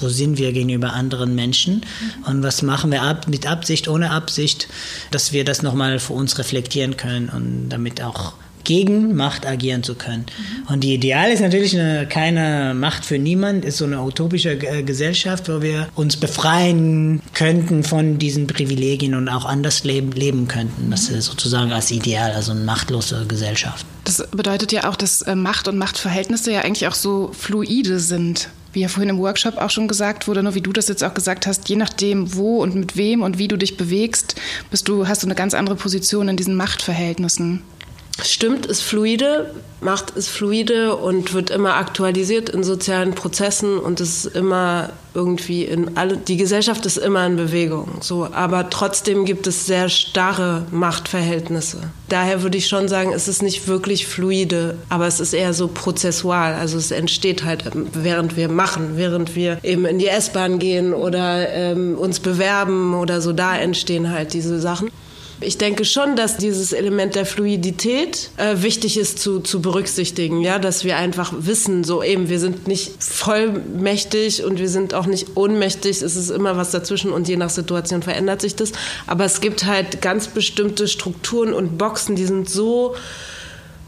wo 0.00 0.08
sind 0.08 0.36
wir 0.38 0.52
gegenüber 0.52 0.92
anderen 0.92 1.34
Menschen 1.34 1.80
und 2.26 2.42
was 2.42 2.62
machen 2.62 2.92
wir 2.92 3.02
ab, 3.02 3.28
mit 3.28 3.46
Absicht, 3.46 3.88
ohne 3.88 4.10
Absicht, 4.10 4.68
dass 5.10 5.32
wir 5.32 5.44
das 5.44 5.62
nochmal 5.62 5.98
für 5.98 6.12
uns 6.12 6.38
reflektieren 6.38 6.98
können 6.98 7.30
und 7.30 7.70
damit 7.70 8.02
auch 8.02 8.34
gegen 8.66 9.14
Macht 9.14 9.46
agieren 9.46 9.82
zu 9.82 9.94
können. 9.94 10.26
Mhm. 10.26 10.74
Und 10.74 10.80
die 10.84 10.92
Ideal 10.92 11.30
ist 11.30 11.40
natürlich 11.40 11.78
eine, 11.78 12.06
keine 12.06 12.74
Macht 12.74 13.06
für 13.06 13.18
niemand, 13.18 13.64
ist 13.64 13.78
so 13.78 13.84
eine 13.84 14.02
utopische 14.02 14.52
äh, 14.52 14.82
Gesellschaft, 14.82 15.48
wo 15.48 15.62
wir 15.62 15.88
uns 15.94 16.16
befreien 16.16 17.22
könnten 17.32 17.84
von 17.84 18.18
diesen 18.18 18.48
Privilegien 18.48 19.14
und 19.14 19.28
auch 19.28 19.44
anders 19.44 19.84
leben, 19.84 20.12
leben 20.12 20.48
könnten. 20.48 20.90
Das 20.90 21.08
ist 21.08 21.26
sozusagen 21.26 21.72
als 21.72 21.90
Ideal, 21.90 22.32
also 22.32 22.50
eine 22.50 22.60
machtlose 22.60 23.24
Gesellschaft. 23.26 23.86
Das 24.04 24.26
bedeutet 24.32 24.72
ja 24.72 24.90
auch, 24.90 24.96
dass 24.96 25.22
äh, 25.22 25.36
Macht 25.36 25.68
und 25.68 25.78
Machtverhältnisse 25.78 26.52
ja 26.52 26.60
eigentlich 26.60 26.88
auch 26.88 26.94
so 26.94 27.30
fluide 27.32 28.00
sind 28.00 28.50
wie 28.72 28.82
ja 28.82 28.88
vorhin 28.88 29.08
im 29.08 29.18
Workshop 29.18 29.56
auch 29.56 29.70
schon 29.70 29.88
gesagt 29.88 30.28
wurde, 30.28 30.42
nur 30.42 30.54
wie 30.54 30.60
du 30.60 30.70
das 30.70 30.86
jetzt 30.88 31.02
auch 31.02 31.14
gesagt 31.14 31.46
hast, 31.46 31.66
je 31.70 31.76
nachdem, 31.76 32.34
wo 32.34 32.62
und 32.62 32.74
mit 32.74 32.94
wem 32.94 33.22
und 33.22 33.38
wie 33.38 33.48
du 33.48 33.56
dich 33.56 33.78
bewegst, 33.78 34.36
bist 34.70 34.86
du, 34.86 35.08
hast 35.08 35.22
du 35.22 35.26
eine 35.26 35.34
ganz 35.34 35.54
andere 35.54 35.76
Position 35.76 36.28
in 36.28 36.36
diesen 36.36 36.56
Machtverhältnissen. 36.56 37.62
Stimmt, 38.22 38.66
ist 38.66 38.82
fluide, 38.82 39.50
Macht 39.80 40.10
ist 40.10 40.28
fluide 40.28 40.96
und 40.96 41.34
wird 41.34 41.50
immer 41.50 41.74
aktualisiert 41.74 42.48
in 42.48 42.64
sozialen 42.64 43.14
Prozessen 43.14 43.78
und 43.78 44.00
ist 44.00 44.24
immer 44.24 44.88
irgendwie 45.12 45.64
in 45.64 45.98
alle, 45.98 46.16
die 46.16 46.38
Gesellschaft 46.38 46.86
ist 46.86 46.96
immer 46.96 47.26
in 47.26 47.36
Bewegung, 47.36 47.98
so. 48.00 48.26
Aber 48.32 48.70
trotzdem 48.70 49.26
gibt 49.26 49.46
es 49.46 49.66
sehr 49.66 49.90
starre 49.90 50.64
Machtverhältnisse. 50.70 51.90
Daher 52.08 52.42
würde 52.42 52.56
ich 52.56 52.68
schon 52.68 52.88
sagen, 52.88 53.12
es 53.12 53.28
ist 53.28 53.42
nicht 53.42 53.68
wirklich 53.68 54.06
fluide, 54.06 54.78
aber 54.88 55.06
es 55.06 55.20
ist 55.20 55.34
eher 55.34 55.52
so 55.52 55.68
prozessual. 55.68 56.54
Also 56.54 56.78
es 56.78 56.90
entsteht 56.90 57.44
halt, 57.44 57.64
während 57.92 58.36
wir 58.38 58.48
machen, 58.48 58.92
während 58.96 59.36
wir 59.36 59.58
eben 59.62 59.84
in 59.84 59.98
die 59.98 60.08
S-Bahn 60.08 60.58
gehen 60.58 60.94
oder 60.94 61.50
ähm, 61.50 61.98
uns 61.98 62.20
bewerben 62.20 62.94
oder 62.94 63.20
so, 63.20 63.34
da 63.34 63.56
entstehen 63.58 64.10
halt 64.10 64.32
diese 64.32 64.58
Sachen. 64.58 64.90
Ich 65.40 65.58
denke 65.58 65.84
schon, 65.84 66.16
dass 66.16 66.38
dieses 66.38 66.72
Element 66.72 67.14
der 67.14 67.26
Fluidität 67.26 68.30
äh, 68.38 68.62
wichtig 68.62 68.96
ist 68.96 69.18
zu, 69.18 69.40
zu 69.40 69.60
berücksichtigen, 69.60 70.40
ja, 70.40 70.58
dass 70.58 70.82
wir 70.82 70.96
einfach 70.96 71.32
wissen, 71.36 71.84
so 71.84 72.02
eben, 72.02 72.30
wir 72.30 72.40
sind 72.40 72.66
nicht 72.66 73.02
vollmächtig 73.02 74.44
und 74.44 74.58
wir 74.58 74.70
sind 74.70 74.94
auch 74.94 75.04
nicht 75.04 75.36
ohnmächtig, 75.36 76.00
es 76.00 76.16
ist 76.16 76.30
immer 76.30 76.56
was 76.56 76.70
dazwischen 76.70 77.12
und 77.12 77.28
je 77.28 77.36
nach 77.36 77.50
Situation 77.50 78.02
verändert 78.02 78.40
sich 78.40 78.56
das. 78.56 78.72
Aber 79.06 79.26
es 79.26 79.42
gibt 79.42 79.66
halt 79.66 80.00
ganz 80.00 80.28
bestimmte 80.28 80.88
Strukturen 80.88 81.52
und 81.52 81.76
Boxen, 81.76 82.16
die 82.16 82.24
sind 82.24 82.48
so 82.48 82.94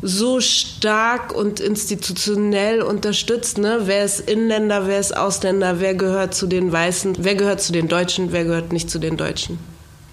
so 0.00 0.40
stark 0.40 1.34
und 1.34 1.58
institutionell 1.58 2.82
unterstützt. 2.82 3.58
Ne? 3.58 3.80
Wer 3.86 4.04
ist 4.04 4.20
Inländer, 4.20 4.86
wer 4.86 5.00
ist 5.00 5.16
Ausländer, 5.16 5.80
wer 5.80 5.94
gehört 5.94 6.34
zu 6.34 6.46
den 6.46 6.70
Weißen, 6.70 7.16
wer 7.18 7.34
gehört 7.34 7.60
zu 7.60 7.72
den 7.72 7.88
Deutschen, 7.88 8.30
wer 8.30 8.44
gehört 8.44 8.72
nicht 8.72 8.90
zu 8.90 9.00
den 9.00 9.16
Deutschen. 9.16 9.58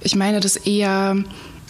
Ich 0.05 0.15
meine 0.15 0.39
das 0.39 0.55
eher 0.55 1.15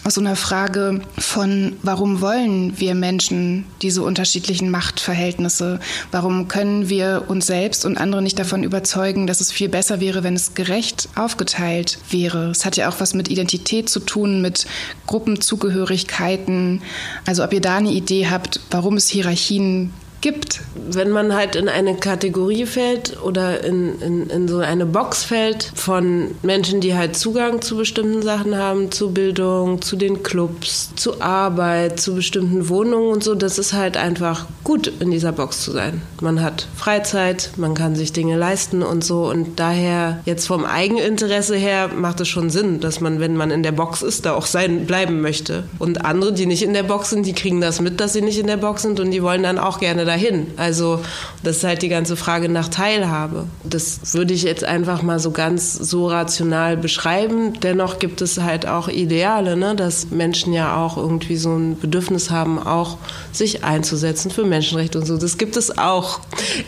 aus 0.04 0.16
so 0.16 0.20
einer 0.20 0.36
Frage 0.36 1.00
von, 1.16 1.72
warum 1.82 2.20
wollen 2.20 2.78
wir 2.78 2.94
Menschen 2.94 3.64
diese 3.80 4.02
unterschiedlichen 4.02 4.70
Machtverhältnisse? 4.70 5.80
Warum 6.10 6.46
können 6.46 6.90
wir 6.90 7.24
uns 7.28 7.46
selbst 7.46 7.86
und 7.86 7.96
andere 7.96 8.20
nicht 8.20 8.38
davon 8.38 8.62
überzeugen, 8.62 9.26
dass 9.26 9.40
es 9.40 9.50
viel 9.50 9.70
besser 9.70 10.00
wäre, 10.00 10.22
wenn 10.22 10.34
es 10.34 10.52
gerecht 10.52 11.08
aufgeteilt 11.14 11.98
wäre? 12.10 12.50
Es 12.50 12.66
hat 12.66 12.76
ja 12.76 12.90
auch 12.90 13.00
was 13.00 13.14
mit 13.14 13.30
Identität 13.30 13.88
zu 13.88 14.00
tun, 14.00 14.42
mit 14.42 14.66
Gruppenzugehörigkeiten. 15.06 16.82
Also 17.24 17.42
ob 17.42 17.54
ihr 17.54 17.62
da 17.62 17.78
eine 17.78 17.90
Idee 17.90 18.28
habt, 18.28 18.60
warum 18.70 18.98
es 18.98 19.08
Hierarchien 19.08 19.94
gibt. 20.26 20.60
Wenn 20.74 21.10
man 21.10 21.36
halt 21.36 21.54
in 21.54 21.68
eine 21.68 21.94
Kategorie 21.94 22.66
fällt 22.66 23.22
oder 23.22 23.62
in, 23.62 24.00
in, 24.00 24.28
in 24.28 24.48
so 24.48 24.58
eine 24.58 24.84
Box 24.84 25.22
fällt 25.22 25.70
von 25.76 26.32
Menschen, 26.42 26.80
die 26.80 26.96
halt 26.96 27.16
Zugang 27.16 27.62
zu 27.62 27.76
bestimmten 27.76 28.22
Sachen 28.22 28.56
haben, 28.56 28.90
zu 28.90 29.12
Bildung, 29.12 29.80
zu 29.82 29.94
den 29.94 30.24
Clubs, 30.24 30.90
zu 30.96 31.20
Arbeit, 31.20 32.00
zu 32.00 32.16
bestimmten 32.16 32.68
Wohnungen 32.68 33.12
und 33.12 33.22
so, 33.22 33.36
das 33.36 33.56
ist 33.56 33.72
halt 33.72 33.96
einfach 33.96 34.46
gut, 34.64 34.90
in 34.98 35.12
dieser 35.12 35.30
Box 35.30 35.62
zu 35.62 35.70
sein. 35.70 36.02
Man 36.20 36.42
hat 36.42 36.66
Freizeit, 36.74 37.50
man 37.56 37.74
kann 37.74 37.94
sich 37.94 38.12
Dinge 38.12 38.36
leisten 38.36 38.82
und 38.82 39.04
so 39.04 39.30
und 39.30 39.60
daher 39.60 40.22
jetzt 40.24 40.46
vom 40.48 40.64
Eigeninteresse 40.64 41.54
her 41.54 41.88
macht 41.94 42.20
es 42.20 42.26
schon 42.26 42.50
Sinn, 42.50 42.80
dass 42.80 43.00
man, 43.00 43.20
wenn 43.20 43.36
man 43.36 43.52
in 43.52 43.62
der 43.62 43.70
Box 43.70 44.02
ist, 44.02 44.26
da 44.26 44.34
auch 44.34 44.46
sein 44.46 44.86
bleiben 44.86 45.20
möchte. 45.20 45.68
Und 45.78 46.04
andere, 46.04 46.32
die 46.32 46.46
nicht 46.46 46.64
in 46.64 46.74
der 46.74 46.82
Box 46.82 47.10
sind, 47.10 47.26
die 47.26 47.32
kriegen 47.32 47.60
das 47.60 47.80
mit, 47.80 48.00
dass 48.00 48.12
sie 48.12 48.22
nicht 48.22 48.40
in 48.40 48.48
der 48.48 48.56
Box 48.56 48.82
sind 48.82 48.98
und 48.98 49.12
die 49.12 49.22
wollen 49.22 49.44
dann 49.44 49.60
auch 49.60 49.78
gerne 49.78 50.04
dahin. 50.16 50.46
Also 50.56 51.00
das 51.42 51.58
ist 51.58 51.64
halt 51.64 51.82
die 51.82 51.88
ganze 51.88 52.16
Frage 52.16 52.48
nach 52.48 52.68
Teilhabe. 52.68 53.44
Das 53.64 54.14
würde 54.14 54.32
ich 54.32 54.42
jetzt 54.42 54.64
einfach 54.64 55.02
mal 55.02 55.18
so 55.18 55.30
ganz 55.30 55.74
so 55.74 56.08
rational 56.08 56.76
beschreiben. 56.76 57.60
Dennoch 57.60 57.98
gibt 57.98 58.22
es 58.22 58.40
halt 58.40 58.66
auch 58.66 58.88
Ideale, 58.88 59.56
ne? 59.56 59.74
dass 59.74 60.10
Menschen 60.10 60.52
ja 60.52 60.76
auch 60.76 60.96
irgendwie 60.96 61.36
so 61.36 61.54
ein 61.54 61.78
Bedürfnis 61.78 62.30
haben, 62.30 62.58
auch 62.58 62.96
sich 63.32 63.62
einzusetzen 63.62 64.30
für 64.30 64.44
Menschenrechte 64.44 64.98
und 64.98 65.06
so. 65.06 65.18
Das 65.18 65.36
gibt 65.36 65.56
es 65.56 65.76
auch. 65.76 66.20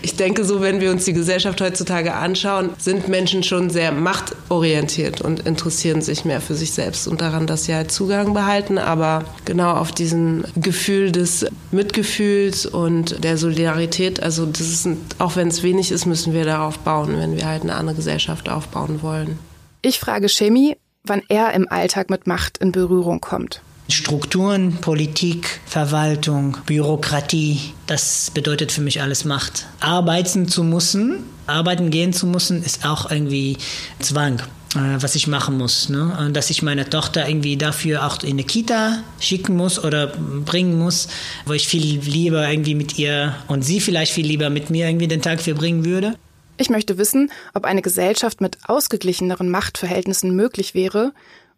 Ich 0.02 0.16
denke 0.16 0.44
so, 0.44 0.60
wenn 0.60 0.80
wir 0.80 0.90
uns 0.90 1.06
die 1.06 1.14
Gesellschaft 1.14 1.60
heutzutage 1.60 2.14
anschauen, 2.14 2.70
sind 2.78 3.08
Menschen 3.08 3.42
schon 3.42 3.70
sehr 3.70 3.92
machtorientiert 3.92 5.22
und 5.22 5.40
interessieren 5.40 6.02
sich 6.02 6.24
mehr 6.24 6.40
für 6.40 6.54
sich 6.54 6.72
selbst 6.72 7.08
und 7.08 7.22
daran, 7.22 7.46
dass 7.46 7.64
sie 7.64 7.74
halt 7.74 7.90
Zugang 7.90 8.34
behalten. 8.34 8.76
Aber 8.76 9.24
genau 9.46 9.72
auf 9.72 9.92
diesem 9.92 10.44
Gefühl 10.56 11.12
des 11.12 11.46
Mitgefühls 11.70 12.66
und 12.66 13.22
der 13.24 13.27
der 13.28 13.36
Solidarität, 13.36 14.22
also 14.22 14.46
das 14.46 14.62
ist, 14.62 14.88
auch 15.18 15.36
wenn 15.36 15.48
es 15.48 15.62
wenig 15.62 15.92
ist, 15.92 16.06
müssen 16.06 16.32
wir 16.32 16.46
darauf 16.46 16.78
bauen, 16.78 17.18
wenn 17.18 17.36
wir 17.36 17.46
halt 17.46 17.62
eine 17.62 17.74
andere 17.74 17.96
Gesellschaft 17.96 18.48
aufbauen 18.48 19.02
wollen. 19.02 19.38
Ich 19.82 20.00
frage 20.00 20.30
Chemie, 20.30 20.76
wann 21.04 21.20
er 21.28 21.52
im 21.52 21.68
Alltag 21.68 22.08
mit 22.08 22.26
Macht 22.26 22.56
in 22.56 22.72
Berührung 22.72 23.20
kommt. 23.20 23.60
Strukturen, 23.90 24.78
Politik, 24.80 25.60
Verwaltung, 25.66 26.56
Bürokratie, 26.64 27.74
das 27.86 28.30
bedeutet 28.32 28.72
für 28.72 28.80
mich 28.80 29.02
alles 29.02 29.26
Macht. 29.26 29.66
Arbeiten 29.80 30.48
zu 30.48 30.64
müssen, 30.64 31.24
arbeiten 31.46 31.90
gehen 31.90 32.14
zu 32.14 32.26
müssen, 32.26 32.62
ist 32.62 32.86
auch 32.86 33.10
irgendwie 33.10 33.58
Zwang. 33.98 34.42
Äh, 34.74 35.00
was 35.02 35.14
ich 35.14 35.26
machen 35.26 35.56
muss. 35.56 35.88
Ne? 35.88 36.30
Dass 36.32 36.50
ich 36.50 36.62
meine 36.62 36.88
Tochter 36.88 37.26
irgendwie 37.26 37.56
dafür 37.56 38.06
auch 38.06 38.22
in 38.22 38.32
eine 38.32 38.44
Kita 38.44 38.98
schicken 39.18 39.56
muss 39.56 39.82
oder 39.82 40.08
bringen 40.08 40.78
muss, 40.78 41.08
wo 41.46 41.54
ich 41.54 41.66
viel 41.66 42.00
lieber 42.00 42.48
irgendwie 42.48 42.74
mit 42.74 42.98
ihr 42.98 43.34
und 43.46 43.62
sie 43.62 43.80
vielleicht 43.80 44.12
viel 44.12 44.26
lieber 44.26 44.50
mit 44.50 44.68
mir 44.68 44.86
irgendwie 44.86 45.08
den 45.08 45.22
Tag 45.22 45.40
verbringen 45.40 45.84
würde. 45.84 46.16
Ich 46.58 46.70
möchte 46.70 46.98
wissen, 46.98 47.30
ob 47.54 47.64
eine 47.64 47.82
Gesellschaft 47.82 48.40
mit 48.40 48.58
ausgeglicheneren 48.66 49.48
Machtverhältnissen 49.48 50.34
möglich 50.34 50.74
wäre 50.74 51.12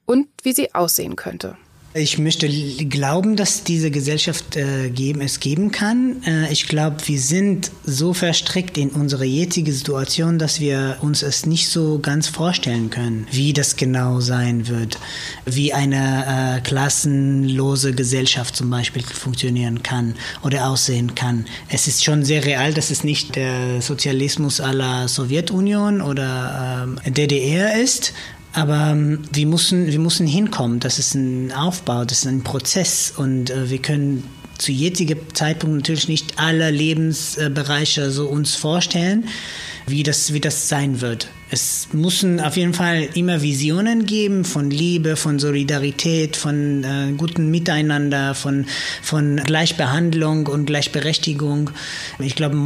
und 0.04 0.28
wie 0.42 0.52
sie 0.52 0.74
aussehen 0.74 1.16
könnte. 1.16 1.56
Ich 1.92 2.18
möchte 2.18 2.48
glauben, 2.48 3.34
dass 3.34 3.64
diese 3.64 3.90
Gesellschaft 3.90 4.54
äh, 4.54 4.90
geben, 4.90 5.20
es 5.22 5.40
geben 5.40 5.72
kann. 5.72 6.22
Äh, 6.24 6.52
ich 6.52 6.68
glaube, 6.68 6.98
wir 7.06 7.18
sind 7.18 7.72
so 7.84 8.14
verstrickt 8.14 8.78
in 8.78 8.90
unsere 8.90 9.24
jetzige 9.24 9.72
Situation, 9.72 10.38
dass 10.38 10.60
wir 10.60 10.98
uns 11.00 11.24
es 11.24 11.46
nicht 11.46 11.68
so 11.68 11.98
ganz 11.98 12.28
vorstellen 12.28 12.90
können, 12.90 13.26
wie 13.32 13.52
das 13.52 13.74
genau 13.74 14.20
sein 14.20 14.68
wird, 14.68 14.98
wie 15.46 15.72
eine 15.72 16.58
äh, 16.58 16.60
klassenlose 16.60 17.92
Gesellschaft 17.92 18.54
zum 18.54 18.70
Beispiel 18.70 19.02
funktionieren 19.02 19.82
kann 19.82 20.14
oder 20.44 20.68
aussehen 20.68 21.16
kann. 21.16 21.44
Es 21.70 21.88
ist 21.88 22.04
schon 22.04 22.24
sehr 22.24 22.44
real, 22.44 22.72
dass 22.72 22.92
es 22.92 23.02
nicht 23.02 23.34
der 23.34 23.82
Sozialismus 23.82 24.60
aller 24.60 25.08
Sowjetunion 25.08 26.02
oder 26.02 26.86
ähm, 27.04 27.12
DDR 27.12 27.80
ist, 27.82 28.12
aber 28.52 28.90
ähm, 28.92 29.22
wir 29.32 29.46
müssen, 29.46 29.86
wir 29.86 29.98
müssen 29.98 30.26
hinkommen. 30.26 30.80
Das 30.80 30.98
ist 30.98 31.14
ein 31.14 31.52
Aufbau, 31.52 32.04
das 32.04 32.20
ist 32.20 32.26
ein 32.26 32.42
Prozess 32.42 33.12
und 33.16 33.50
äh, 33.50 33.70
wir 33.70 33.78
können 33.78 34.24
zu 34.58 34.72
jetzigem 34.72 35.18
Zeitpunkt 35.32 35.76
natürlich 35.76 36.08
nicht 36.08 36.38
alle 36.38 36.70
Lebensbereiche 36.70 38.10
so 38.10 38.28
uns 38.28 38.54
vorstellen. 38.54 39.26
Wie 39.86 40.02
das, 40.02 40.32
wie 40.32 40.40
das 40.40 40.68
sein 40.68 41.00
wird. 41.00 41.28
Es 41.52 41.88
müssen 41.92 42.38
auf 42.38 42.56
jeden 42.56 42.74
Fall 42.74 43.08
immer 43.14 43.42
Visionen 43.42 44.06
geben 44.06 44.44
von 44.44 44.70
Liebe, 44.70 45.16
von 45.16 45.40
Solidarität, 45.40 46.36
von 46.36 46.84
äh, 46.84 47.12
gutem 47.16 47.50
Miteinander, 47.50 48.36
von, 48.36 48.66
von 49.02 49.36
Gleichbehandlung 49.36 50.46
und 50.46 50.66
Gleichberechtigung. 50.66 51.70
Ich 52.20 52.36
glaube, 52.36 52.56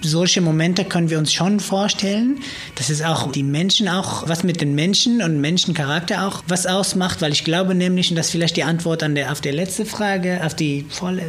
solche 0.00 0.40
Momente 0.40 0.84
können 0.84 1.10
wir 1.10 1.18
uns 1.18 1.32
schon 1.32 1.60
vorstellen. 1.60 2.40
Das 2.74 2.90
ist 2.90 3.04
auch 3.04 3.30
die 3.30 3.44
Menschen 3.44 3.88
auch, 3.88 4.28
was 4.28 4.42
mit 4.42 4.60
den 4.60 4.74
Menschen 4.74 5.22
und 5.22 5.40
Menschencharakter 5.40 6.26
auch 6.26 6.42
was 6.48 6.66
ausmacht, 6.66 7.22
weil 7.22 7.30
ich 7.30 7.44
glaube 7.44 7.76
nämlich, 7.76 8.10
und 8.10 8.16
das 8.16 8.26
ist 8.26 8.32
vielleicht 8.32 8.56
die 8.56 8.64
Antwort 8.64 9.04
an 9.04 9.14
der, 9.14 9.30
auf 9.30 9.40
die 9.40 9.50
letzte 9.50 9.86
Frage, 9.86 10.40
auf 10.44 10.56
die 10.56 10.86
volle, 10.88 11.22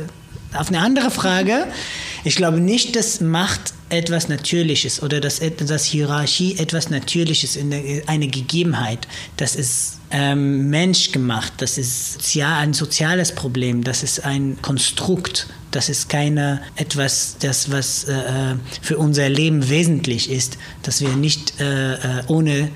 auf 0.56 0.70
eine 0.70 0.80
andere 0.80 1.12
Frage. 1.12 1.68
Ich 2.24 2.36
glaube 2.36 2.60
nicht, 2.60 2.96
dass 2.96 3.22
Macht 3.22 3.76
etwas 3.94 4.30
Natürliches 4.30 5.02
oder 5.02 5.20
dass, 5.20 5.42
dass 5.66 5.86
Hierarchie 5.86 6.58
etwas 6.58 6.90
Natürliches, 6.90 7.58
eine 8.08 8.28
Gegebenheit. 8.28 9.08
Das 9.38 9.56
ist 9.56 10.00
ähm, 10.12 10.70
menschgemacht, 10.70 11.54
das 11.58 11.78
ist 11.78 12.36
ja 12.36 12.58
ein 12.58 12.74
soziales 12.74 13.34
Problem, 13.34 13.84
das 13.84 14.04
ist 14.04 14.24
ein 14.26 14.58
Konstrukt, 14.62 15.48
das 15.72 15.90
ist 15.90 16.08
keine 16.08 16.62
etwas, 16.76 17.38
das 17.40 17.72
was 17.72 18.04
äh, 18.04 18.14
äh 18.14 18.56
für 18.82 18.98
unser 18.98 19.28
Leben 19.30 19.70
wesentlich 19.70 20.30
ist, 20.30 20.58
dass 20.84 21.02
wir 21.02 21.16
nicht 21.16 21.60
äh, 21.60 21.94
äh 21.94 22.24
ohne 22.28 22.70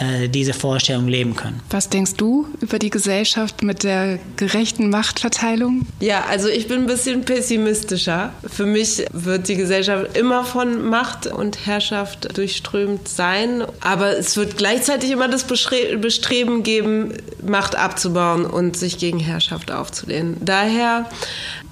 äh, 0.00 0.28
diese 0.28 0.54
Vorstellung 0.54 1.08
leben 1.08 1.36
können. 1.36 1.60
Was 1.70 1.88
denkst 1.90 2.14
du 2.16 2.46
über 2.60 2.78
die 2.78 2.90
Gesellschaft 2.90 3.62
mit 3.62 3.82
der 3.82 4.18
gerechten 4.36 4.88
Machtverteilung? 4.88 5.86
Ja, 6.00 6.24
also 6.28 6.48
ich 6.48 6.68
bin 6.68 6.80
ein 6.80 6.86
bisschen 6.86 7.24
pessimistischer. 7.24 8.32
Für 8.46 8.64
mich 8.66 9.04
wird 9.12 9.48
die 9.48 9.56
Gesellschaft 9.56 10.16
immer 10.16 10.44
von 10.44 10.88
Macht 10.88 11.26
und 11.26 11.66
Herrschaft 11.66 12.36
durchströmt 12.36 13.08
sein, 13.08 13.62
aber 13.80 14.16
es 14.16 14.36
wird 14.36 14.56
gleichzeitig 14.56 15.10
immer 15.10 15.28
das 15.28 15.44
Bestreben 15.44 16.62
geben, 16.62 17.12
Macht 17.46 17.76
abzubauen 17.76 18.46
und 18.46 18.76
sich 18.76 18.98
gegen 18.98 19.18
Herrschaft 19.18 19.70
aufzulehnen. 19.70 20.36
Daher 20.40 21.10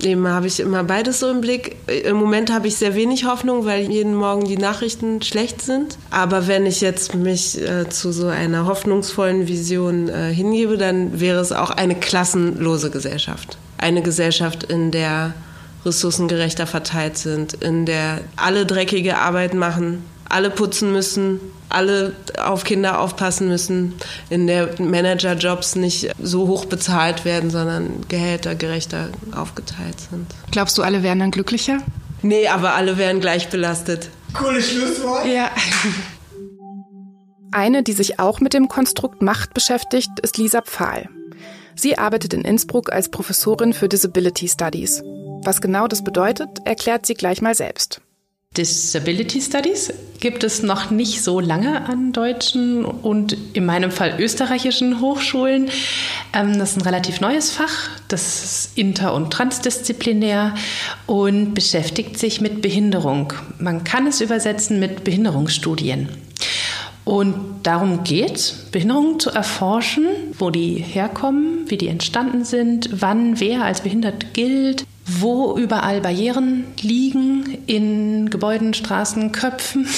Eben 0.00 0.28
habe 0.28 0.46
ich 0.46 0.60
immer 0.60 0.84
beides 0.84 1.20
so 1.20 1.28
im 1.28 1.40
Blick. 1.40 1.76
Im 1.88 2.16
Moment 2.16 2.52
habe 2.52 2.68
ich 2.68 2.76
sehr 2.76 2.94
wenig 2.94 3.24
Hoffnung, 3.24 3.64
weil 3.64 3.90
jeden 3.90 4.14
Morgen 4.14 4.44
die 4.44 4.56
Nachrichten 4.56 5.22
schlecht 5.22 5.60
sind. 5.60 5.98
Aber 6.10 6.46
wenn 6.46 6.66
ich 6.66 6.80
jetzt 6.80 7.14
mich 7.14 7.60
äh, 7.60 7.88
zu 7.88 8.12
so 8.12 8.28
einer 8.28 8.66
hoffnungsvollen 8.66 9.48
Vision 9.48 10.08
äh, 10.08 10.32
hingebe, 10.32 10.78
dann 10.78 11.18
wäre 11.20 11.40
es 11.40 11.50
auch 11.50 11.70
eine 11.70 11.96
klassenlose 11.96 12.90
Gesellschaft. 12.90 13.58
Eine 13.76 14.02
Gesellschaft, 14.02 14.64
in 14.64 14.92
der 14.92 15.34
Ressourcen 15.84 16.28
gerechter 16.28 16.66
verteilt 16.66 17.18
sind, 17.18 17.54
in 17.54 17.86
der 17.86 18.20
alle 18.36 18.66
dreckige 18.66 19.18
Arbeit 19.18 19.54
machen, 19.54 20.04
alle 20.28 20.50
putzen 20.50 20.92
müssen, 20.92 21.40
alle 21.68 22.14
auf 22.42 22.64
Kinder 22.64 23.00
aufpassen 23.00 23.48
müssen, 23.48 23.94
in 24.30 24.46
der 24.46 24.80
Managerjobs 24.80 25.76
nicht 25.76 26.10
so 26.22 26.46
hoch 26.46 26.64
bezahlt 26.64 27.24
werden, 27.24 27.50
sondern 27.50 28.06
Gehälter 28.08 28.54
gerechter 28.54 29.08
aufgeteilt 29.34 30.00
sind. 30.10 30.26
Glaubst 30.50 30.78
du, 30.78 30.82
alle 30.82 31.02
wären 31.02 31.18
dann 31.18 31.30
glücklicher? 31.30 31.78
Nee, 32.22 32.48
aber 32.48 32.74
alle 32.74 32.98
wären 32.98 33.20
gleich 33.20 33.48
belastet. 33.48 34.08
Cooles 34.34 34.70
Schlusswort. 34.70 35.26
Ja. 35.26 35.50
Eine, 37.52 37.82
die 37.82 37.92
sich 37.92 38.18
auch 38.18 38.40
mit 38.40 38.52
dem 38.52 38.68
Konstrukt 38.68 39.22
Macht 39.22 39.54
beschäftigt, 39.54 40.10
ist 40.22 40.36
Lisa 40.36 40.60
Pfahl. 40.62 41.08
Sie 41.74 41.96
arbeitet 41.96 42.34
in 42.34 42.42
Innsbruck 42.42 42.92
als 42.92 43.08
Professorin 43.08 43.72
für 43.72 43.88
Disability 43.88 44.48
Studies. 44.48 45.02
Was 45.44 45.60
genau 45.60 45.86
das 45.86 46.02
bedeutet, 46.02 46.48
erklärt 46.64 47.06
sie 47.06 47.14
gleich 47.14 47.40
mal 47.40 47.54
selbst. 47.54 48.00
Disability 48.58 49.40
Studies 49.40 49.92
gibt 50.18 50.42
es 50.42 50.64
noch 50.64 50.90
nicht 50.90 51.22
so 51.22 51.38
lange 51.38 51.88
an 51.88 52.12
deutschen 52.12 52.84
und 52.84 53.36
in 53.52 53.64
meinem 53.64 53.92
Fall 53.92 54.16
österreichischen 54.18 55.00
Hochschulen. 55.00 55.70
Ähm, 56.32 56.58
das 56.58 56.72
ist 56.72 56.78
ein 56.78 56.82
relativ 56.82 57.20
neues 57.20 57.52
Fach, 57.52 57.88
das 58.08 58.44
ist 58.44 58.78
inter- 58.78 59.14
und 59.14 59.32
transdisziplinär 59.32 60.56
und 61.06 61.54
beschäftigt 61.54 62.18
sich 62.18 62.40
mit 62.40 62.60
Behinderung. 62.60 63.32
Man 63.60 63.84
kann 63.84 64.08
es 64.08 64.20
übersetzen 64.20 64.80
mit 64.80 65.04
Behinderungsstudien. 65.04 66.08
Und 67.04 67.60
darum 67.62 68.02
geht, 68.02 68.54
Behinderungen 68.72 69.20
zu 69.20 69.30
erforschen, 69.30 70.06
wo 70.36 70.50
die 70.50 70.74
herkommen, 70.74 71.64
wie 71.68 71.78
die 71.78 71.88
entstanden 71.88 72.44
sind, 72.44 72.90
wann 72.92 73.38
wer 73.40 73.62
als 73.64 73.82
behindert 73.82 74.34
gilt, 74.34 74.84
wo 75.08 75.56
überall 75.56 76.00
Barrieren 76.00 76.64
liegen 76.80 77.58
in 77.66 78.30
Gebäuden, 78.30 78.74
Straßen, 78.74 79.32
Köpfen. 79.32 79.88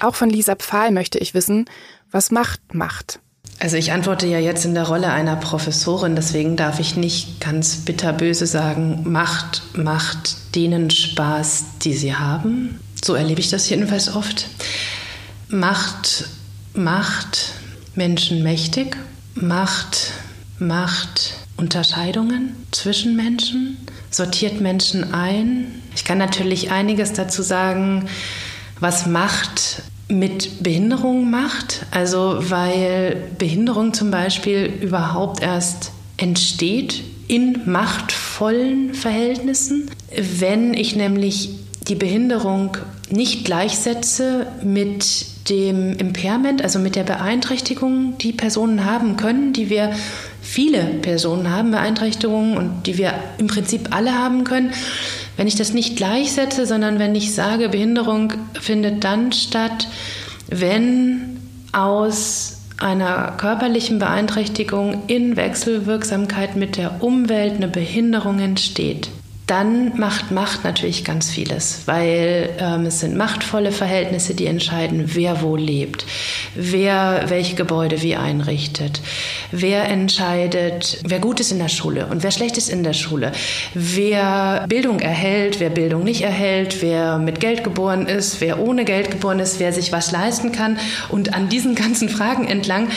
Auch 0.00 0.14
von 0.14 0.30
Lisa 0.30 0.56
Pfahl 0.56 0.90
möchte 0.90 1.18
ich 1.18 1.34
wissen, 1.34 1.66
was 2.10 2.30
Macht 2.30 2.74
macht. 2.74 3.20
Also 3.60 3.76
ich 3.76 3.92
antworte 3.92 4.26
ja 4.26 4.38
jetzt 4.38 4.64
in 4.64 4.74
der 4.74 4.88
Rolle 4.88 5.10
einer 5.10 5.36
Professorin, 5.36 6.16
deswegen 6.16 6.56
darf 6.56 6.80
ich 6.80 6.96
nicht 6.96 7.40
ganz 7.40 7.76
bitterböse 7.76 8.46
sagen, 8.46 9.02
Macht 9.04 9.62
macht 9.76 10.54
denen 10.54 10.90
Spaß, 10.90 11.78
die 11.82 11.94
sie 11.94 12.14
haben. 12.14 12.80
So 13.04 13.14
erlebe 13.14 13.40
ich 13.40 13.50
das 13.50 13.68
jedenfalls 13.68 14.14
oft. 14.14 14.48
Macht 15.48 16.28
macht 16.74 17.52
Menschen 17.94 18.42
mächtig, 18.42 18.96
macht 19.34 20.12
macht 20.58 21.34
Unterscheidungen 21.56 22.56
zwischen 22.72 23.16
Menschen, 23.16 23.78
sortiert 24.10 24.60
Menschen 24.60 25.14
ein. 25.14 25.66
Ich 25.94 26.04
kann 26.04 26.18
natürlich 26.18 26.70
einiges 26.70 27.12
dazu 27.12 27.42
sagen, 27.42 28.06
was 28.80 29.06
Macht 29.06 29.82
mit 30.08 30.62
Behinderung 30.62 31.30
macht. 31.30 31.86
Also 31.90 32.36
weil 32.50 33.16
Behinderung 33.38 33.94
zum 33.94 34.10
Beispiel 34.10 34.72
überhaupt 34.80 35.42
erst 35.42 35.92
entsteht 36.16 37.02
in 37.26 37.60
machtvollen 37.64 38.94
Verhältnissen. 38.94 39.90
Wenn 40.38 40.74
ich 40.74 40.94
nämlich 40.94 41.50
die 41.88 41.94
Behinderung 41.94 42.76
nicht 43.10 43.44
gleichsetze 43.44 44.46
mit 44.62 45.26
dem 45.48 45.92
Impairment, 45.96 46.62
also 46.62 46.78
mit 46.78 46.96
der 46.96 47.02
Beeinträchtigung, 47.02 48.16
die 48.18 48.32
Personen 48.32 48.84
haben 48.84 49.16
können, 49.16 49.52
die 49.52 49.68
wir 49.68 49.92
viele 50.54 50.84
Personen 51.02 51.50
haben 51.50 51.72
Beeinträchtigungen 51.72 52.56
und 52.56 52.86
die 52.86 52.96
wir 52.96 53.12
im 53.38 53.48
Prinzip 53.48 53.88
alle 53.90 54.14
haben 54.14 54.44
können. 54.44 54.70
Wenn 55.36 55.48
ich 55.48 55.56
das 55.56 55.74
nicht 55.74 55.96
gleichsetze, 55.96 56.64
sondern 56.64 57.00
wenn 57.00 57.16
ich 57.16 57.34
sage, 57.34 57.68
Behinderung 57.68 58.32
findet 58.60 59.02
dann 59.02 59.32
statt, 59.32 59.88
wenn 60.48 61.38
aus 61.72 62.58
einer 62.78 63.34
körperlichen 63.36 63.98
Beeinträchtigung 63.98 65.02
in 65.08 65.36
Wechselwirksamkeit 65.36 66.54
mit 66.54 66.76
der 66.76 67.02
Umwelt 67.02 67.54
eine 67.54 67.66
Behinderung 67.66 68.38
entsteht 68.38 69.08
dann 69.46 69.98
macht 69.98 70.30
Macht 70.30 70.64
natürlich 70.64 71.04
ganz 71.04 71.30
vieles, 71.30 71.82
weil 71.84 72.50
ähm, 72.58 72.86
es 72.86 73.00
sind 73.00 73.14
machtvolle 73.14 73.72
Verhältnisse, 73.72 74.34
die 74.34 74.46
entscheiden, 74.46 75.10
wer 75.14 75.42
wo 75.42 75.54
lebt, 75.56 76.06
wer 76.54 77.24
welche 77.28 77.54
Gebäude 77.54 78.00
wie 78.00 78.16
einrichtet, 78.16 79.02
wer 79.52 79.84
entscheidet, 79.84 80.98
wer 81.04 81.18
gut 81.18 81.40
ist 81.40 81.52
in 81.52 81.58
der 81.58 81.68
Schule 81.68 82.06
und 82.06 82.22
wer 82.22 82.30
schlecht 82.30 82.56
ist 82.56 82.70
in 82.70 82.82
der 82.84 82.94
Schule, 82.94 83.32
wer 83.74 84.64
Bildung 84.66 85.00
erhält, 85.00 85.60
wer 85.60 85.70
Bildung 85.70 86.04
nicht 86.04 86.22
erhält, 86.22 86.80
wer 86.80 87.18
mit 87.18 87.38
Geld 87.38 87.64
geboren 87.64 88.06
ist, 88.06 88.40
wer 88.40 88.58
ohne 88.58 88.84
Geld 88.84 89.10
geboren 89.10 89.40
ist, 89.40 89.60
wer 89.60 89.72
sich 89.72 89.92
was 89.92 90.10
leisten 90.10 90.52
kann. 90.52 90.78
Und 91.10 91.34
an 91.34 91.48
diesen 91.50 91.74
ganzen 91.74 92.08
Fragen 92.08 92.46
entlang 92.46 92.88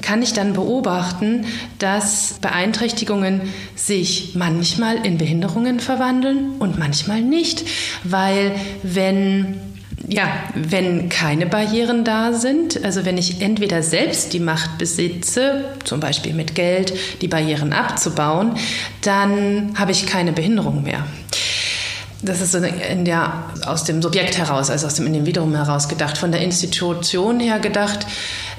kann 0.00 0.22
ich 0.22 0.32
dann 0.32 0.54
beobachten, 0.54 1.44
dass 1.78 2.38
Beeinträchtigungen 2.40 3.42
sich 3.76 4.34
manchmal 4.34 5.04
in 5.04 5.18
Behinderungen 5.18 5.78
verwandeln 5.90 6.52
und 6.60 6.78
manchmal 6.78 7.20
nicht, 7.20 7.64
weil 8.04 8.52
wenn 8.84 9.56
ja, 10.08 10.28
wenn 10.54 11.08
keine 11.08 11.46
Barrieren 11.46 12.04
da 12.04 12.32
sind, 12.32 12.82
also 12.84 13.04
wenn 13.04 13.18
ich 13.18 13.42
entweder 13.42 13.82
selbst 13.82 14.32
die 14.32 14.40
Macht 14.40 14.78
besitze, 14.78 15.64
zum 15.84 16.00
Beispiel 16.00 16.32
mit 16.32 16.54
Geld, 16.54 16.92
die 17.20 17.28
Barrieren 17.28 17.72
abzubauen, 17.72 18.54
dann 19.02 19.72
habe 19.76 19.92
ich 19.92 20.06
keine 20.06 20.32
Behinderung 20.32 20.82
mehr. 20.82 21.04
Das 22.22 22.40
ist 22.40 22.54
der, 22.54 23.44
aus 23.66 23.84
dem 23.84 24.02
Subjekt 24.02 24.36
heraus, 24.36 24.70
also 24.70 24.86
aus 24.86 24.94
dem 24.94 25.06
Individuum 25.06 25.54
heraus 25.54 25.88
gedacht. 25.88 26.18
Von 26.18 26.32
der 26.32 26.42
Institution 26.42 27.40
her 27.40 27.60
gedacht, 27.60 28.06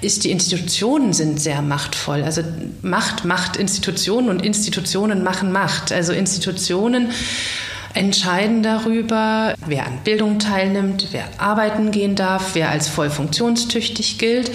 ist 0.02 0.24
die 0.24 0.32
Institutionen 0.32 1.14
sind 1.14 1.40
sehr 1.40 1.62
machtvoll. 1.62 2.24
Also 2.24 2.42
Macht 2.82 3.26
macht 3.26 3.56
Institutionen 3.56 4.30
und 4.30 4.44
Institutionen 4.44 5.24
machen 5.24 5.52
Macht. 5.52 5.92
Also 5.92 6.14
Institutionen 6.14 7.12
entscheiden 7.94 8.64
darüber, 8.64 9.54
wer 9.66 9.86
an 9.86 10.00
Bildung 10.04 10.40
teilnimmt, 10.40 11.08
wer 11.12 11.26
arbeiten 11.38 11.92
gehen 11.92 12.16
darf, 12.16 12.52
wer 12.54 12.70
als 12.70 12.88
voll 12.88 13.10
funktionstüchtig 13.10 14.18
gilt. 14.18 14.52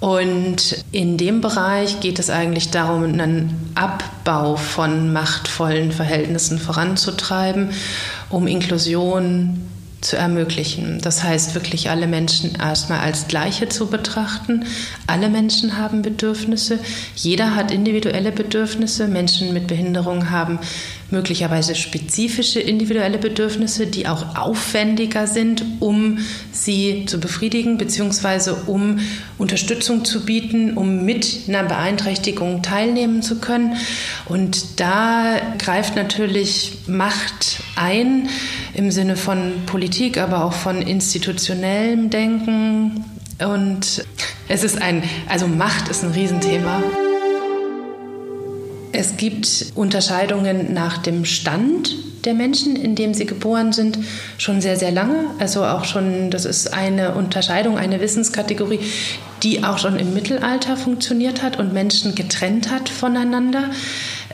Und 0.00 0.82
in 0.92 1.18
dem 1.18 1.42
Bereich 1.42 2.00
geht 2.00 2.18
es 2.18 2.30
eigentlich 2.30 2.70
darum, 2.70 3.04
einen 3.04 3.72
Abbau 3.74 4.56
von 4.56 5.12
machtvollen 5.12 5.92
Verhältnissen 5.92 6.58
voranzutreiben, 6.58 7.70
um 8.30 8.46
Inklusion 8.46 9.68
zu 10.00 10.16
ermöglichen. 10.16 10.98
Das 11.02 11.22
heißt, 11.22 11.54
wirklich 11.54 11.90
alle 11.90 12.06
Menschen 12.06 12.54
erstmal 12.54 13.00
als 13.00 13.28
gleiche 13.28 13.68
zu 13.68 13.88
betrachten. 13.88 14.64
Alle 15.06 15.28
Menschen 15.28 15.76
haben 15.76 16.02
Bedürfnisse. 16.02 16.78
Jeder 17.14 17.54
hat 17.54 17.70
individuelle 17.70 18.32
Bedürfnisse. 18.32 19.08
Menschen 19.08 19.52
mit 19.52 19.66
Behinderung 19.66 20.30
haben 20.30 20.58
möglicherweise 21.10 21.74
spezifische 21.74 22.60
individuelle 22.60 23.18
Bedürfnisse, 23.18 23.86
die 23.86 24.06
auch 24.06 24.36
aufwendiger 24.36 25.26
sind, 25.26 25.64
um 25.80 26.18
sie 26.52 27.04
zu 27.06 27.18
befriedigen, 27.18 27.78
beziehungsweise 27.78 28.54
um 28.66 29.00
Unterstützung 29.38 30.04
zu 30.04 30.24
bieten, 30.24 30.76
um 30.76 31.04
mit 31.04 31.40
einer 31.48 31.64
Beeinträchtigung 31.64 32.62
teilnehmen 32.62 33.22
zu 33.22 33.40
können. 33.40 33.76
Und 34.26 34.80
da 34.80 35.40
greift 35.58 35.96
natürlich 35.96 36.78
Macht 36.86 37.62
ein 37.76 38.28
im 38.80 38.90
Sinne 38.90 39.14
von 39.14 39.66
Politik, 39.66 40.16
aber 40.16 40.42
auch 40.42 40.54
von 40.54 40.80
institutionellem 40.80 42.08
Denken. 42.08 43.04
Und 43.38 44.06
es 44.48 44.64
ist 44.64 44.80
ein, 44.80 45.02
also 45.28 45.46
Macht 45.46 45.88
ist 45.88 46.02
ein 46.02 46.12
Riesenthema. 46.12 46.82
Es 48.92 49.18
gibt 49.18 49.72
Unterscheidungen 49.74 50.72
nach 50.72 50.96
dem 50.96 51.26
Stand 51.26 51.94
der 52.24 52.32
Menschen, 52.32 52.74
in 52.74 52.94
dem 52.94 53.12
sie 53.12 53.26
geboren 53.26 53.74
sind, 53.74 53.98
schon 54.38 54.62
sehr, 54.62 54.78
sehr 54.78 54.92
lange. 54.92 55.26
Also 55.38 55.62
auch 55.64 55.84
schon, 55.84 56.30
das 56.30 56.46
ist 56.46 56.72
eine 56.72 57.14
Unterscheidung, 57.14 57.76
eine 57.76 58.00
Wissenskategorie, 58.00 58.80
die 59.42 59.64
auch 59.64 59.78
schon 59.78 59.98
im 59.98 60.14
Mittelalter 60.14 60.76
funktioniert 60.76 61.42
hat 61.42 61.58
und 61.58 61.72
Menschen 61.72 62.14
getrennt 62.14 62.70
hat 62.70 62.88
voneinander. 62.88 63.70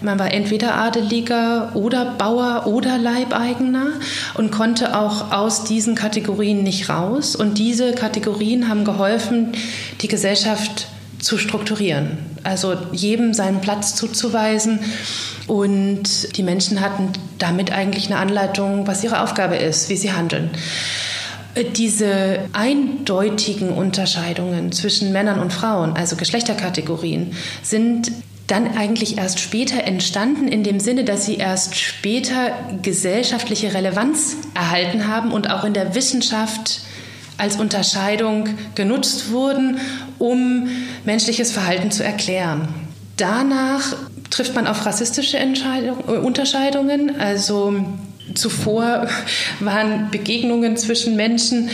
Man 0.02 0.18
war 0.18 0.32
entweder 0.32 0.74
Adeliger 0.74 1.74
oder 1.74 2.04
Bauer 2.04 2.66
oder 2.66 2.98
Leibeigener 2.98 3.86
und 4.34 4.50
konnte 4.50 4.98
auch 4.98 5.32
aus 5.32 5.64
diesen 5.64 5.94
Kategorien 5.94 6.62
nicht 6.62 6.88
raus. 6.88 7.34
Und 7.34 7.58
diese 7.58 7.92
Kategorien 7.92 8.68
haben 8.68 8.84
geholfen, 8.84 9.52
die 10.02 10.08
Gesellschaft 10.08 10.88
zu 11.18 11.38
strukturieren, 11.38 12.18
also 12.42 12.76
jedem 12.92 13.32
seinen 13.32 13.60
Platz 13.60 13.94
zuzuweisen. 13.94 14.80
Und 15.46 16.36
die 16.36 16.42
Menschen 16.42 16.80
hatten 16.80 17.12
damit 17.38 17.72
eigentlich 17.72 18.06
eine 18.06 18.18
Anleitung, 18.18 18.86
was 18.86 19.02
ihre 19.02 19.22
Aufgabe 19.22 19.56
ist, 19.56 19.88
wie 19.88 19.96
sie 19.96 20.12
handeln. 20.12 20.50
Diese 21.74 22.40
eindeutigen 22.52 23.70
Unterscheidungen 23.70 24.72
zwischen 24.72 25.12
Männern 25.12 25.38
und 25.38 25.52
Frauen, 25.52 25.94
also 25.94 26.16
Geschlechterkategorien, 26.16 27.32
sind 27.62 28.12
dann 28.46 28.76
eigentlich 28.76 29.18
erst 29.18 29.40
später 29.40 29.84
entstanden, 29.84 30.48
in 30.48 30.62
dem 30.62 30.80
Sinne, 30.80 31.04
dass 31.04 31.26
sie 31.26 31.36
erst 31.36 31.76
später 31.76 32.52
gesellschaftliche 32.82 33.74
Relevanz 33.74 34.36
erhalten 34.54 35.08
haben 35.08 35.32
und 35.32 35.50
auch 35.50 35.64
in 35.64 35.72
der 35.72 35.94
Wissenschaft 35.94 36.80
als 37.38 37.56
Unterscheidung 37.56 38.48
genutzt 38.74 39.30
wurden, 39.30 39.78
um 40.18 40.68
menschliches 41.04 41.52
Verhalten 41.52 41.90
zu 41.90 42.04
erklären. 42.04 42.68
Danach 43.16 43.96
trifft 44.30 44.54
man 44.54 44.66
auf 44.66 44.84
rassistische 44.84 45.38
Unterscheidungen, 46.22 47.18
also 47.18 47.74
zuvor 48.34 49.06
waren 49.60 50.10
Begegnungen 50.10 50.76
zwischen 50.76 51.16
Menschen. 51.16 51.70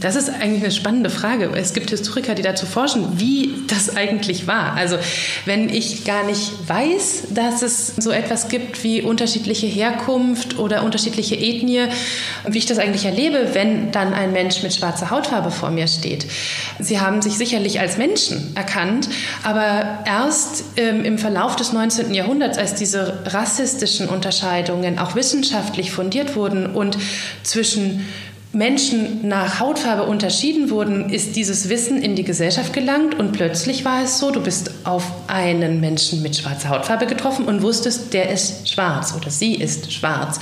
das 0.00 0.16
ist 0.16 0.28
eigentlich 0.28 0.62
eine 0.62 0.72
spannende 0.72 1.10
Frage. 1.10 1.50
Es 1.54 1.72
gibt 1.72 1.90
Historiker, 1.90 2.34
die 2.34 2.42
dazu 2.42 2.66
forschen, 2.66 3.18
wie 3.18 3.54
das 3.68 3.96
eigentlich 3.96 4.46
war. 4.46 4.74
Also 4.74 4.96
wenn 5.46 5.68
ich 5.68 6.04
gar 6.04 6.24
nicht 6.24 6.52
weiß, 6.68 7.28
dass 7.30 7.62
es 7.62 7.94
so 7.96 8.10
etwas 8.10 8.48
gibt 8.48 8.84
wie 8.84 9.02
unterschiedliche 9.02 9.66
Herkunft 9.66 10.58
oder 10.58 10.82
unterschiedliche 10.82 11.36
Ethnie, 11.36 11.86
wie 12.46 12.58
ich 12.58 12.66
das 12.66 12.78
eigentlich 12.78 13.06
erlebe, 13.06 13.50
wenn 13.54 13.90
dann 13.90 14.12
ein 14.12 14.32
Mensch 14.32 14.62
mit 14.62 14.74
schwarzer 14.74 15.10
Hautfarbe 15.10 15.50
vor 15.50 15.70
mir 15.70 15.88
steht. 15.88 16.26
Sie 16.78 17.00
haben 17.00 17.22
sich 17.22 17.34
sicherlich 17.38 17.80
als 17.80 17.96
Menschen 17.96 18.54
erkannt, 18.54 19.08
aber 19.42 20.00
erst 20.04 20.64
ähm, 20.76 21.04
im 21.04 21.18
Verlauf 21.18 21.56
des 21.56 21.72
19. 21.72 22.12
Jahrhunderts, 22.12 22.58
als 22.58 22.74
diese 22.74 23.20
rassistischen 23.26 24.08
Unterscheidungen 24.08 24.98
auch 24.98 25.14
wissenschaftlich 25.14 25.53
wissenschaftlich 25.54 25.92
fundiert 25.92 26.36
wurden 26.36 26.66
und 26.66 26.98
zwischen 27.42 28.04
Menschen 28.52 29.26
nach 29.26 29.58
Hautfarbe 29.58 30.04
unterschieden 30.04 30.70
wurden, 30.70 31.10
ist 31.10 31.34
dieses 31.34 31.68
Wissen 31.68 32.00
in 32.00 32.14
die 32.14 32.22
Gesellschaft 32.22 32.72
gelangt 32.72 33.18
und 33.18 33.32
plötzlich 33.32 33.84
war 33.84 34.04
es 34.04 34.18
so, 34.18 34.30
du 34.30 34.40
bist 34.40 34.70
auf 34.84 35.04
einen 35.26 35.80
Menschen 35.80 36.22
mit 36.22 36.36
schwarzer 36.36 36.68
Hautfarbe 36.68 37.06
getroffen 37.06 37.46
und 37.46 37.62
wusstest, 37.62 38.12
der 38.12 38.30
ist 38.30 38.68
schwarz 38.68 39.14
oder 39.16 39.30
sie 39.30 39.54
ist 39.54 39.92
schwarz 39.92 40.38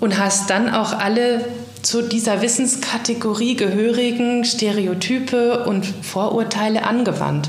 und 0.00 0.18
hast 0.18 0.50
dann 0.50 0.72
auch 0.74 0.92
alle 0.92 1.44
zu 1.82 2.02
dieser 2.02 2.42
Wissenskategorie 2.42 3.56
gehörigen 3.56 4.44
Stereotype 4.44 5.64
und 5.66 5.86
Vorurteile 6.02 6.84
angewandt. 6.84 7.48